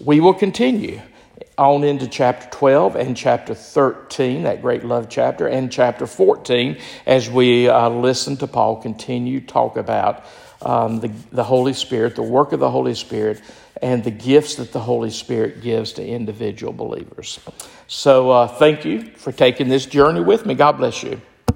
we 0.00 0.18
will 0.18 0.34
continue 0.34 1.00
on 1.58 1.84
into 1.84 2.06
chapter 2.06 2.48
12 2.50 2.96
and 2.96 3.16
chapter 3.16 3.54
13, 3.54 4.44
that 4.44 4.62
great 4.62 4.84
love 4.84 5.08
chapter, 5.08 5.46
and 5.46 5.70
chapter 5.70 6.06
14 6.06 6.78
as 7.06 7.28
we 7.28 7.68
uh, 7.68 7.88
listen 7.88 8.36
to 8.38 8.46
Paul 8.46 8.76
continue 8.76 9.40
talk 9.40 9.76
about 9.76 10.24
um, 10.62 11.00
the, 11.00 11.08
the 11.32 11.44
Holy 11.44 11.72
Spirit, 11.72 12.16
the 12.16 12.22
work 12.22 12.52
of 12.52 12.60
the 12.60 12.70
Holy 12.70 12.94
Spirit, 12.94 13.40
and 13.82 14.02
the 14.02 14.10
gifts 14.10 14.56
that 14.56 14.72
the 14.72 14.80
Holy 14.80 15.10
Spirit 15.10 15.62
gives 15.62 15.92
to 15.94 16.06
individual 16.06 16.72
believers. 16.72 17.38
So, 17.86 18.30
uh, 18.30 18.48
thank 18.48 18.84
you 18.84 19.02
for 19.16 19.32
taking 19.32 19.68
this 19.68 19.86
journey 19.86 20.20
with 20.20 20.46
me. 20.46 20.54
God 20.54 20.78
bless 20.78 21.02
you. 21.02 21.20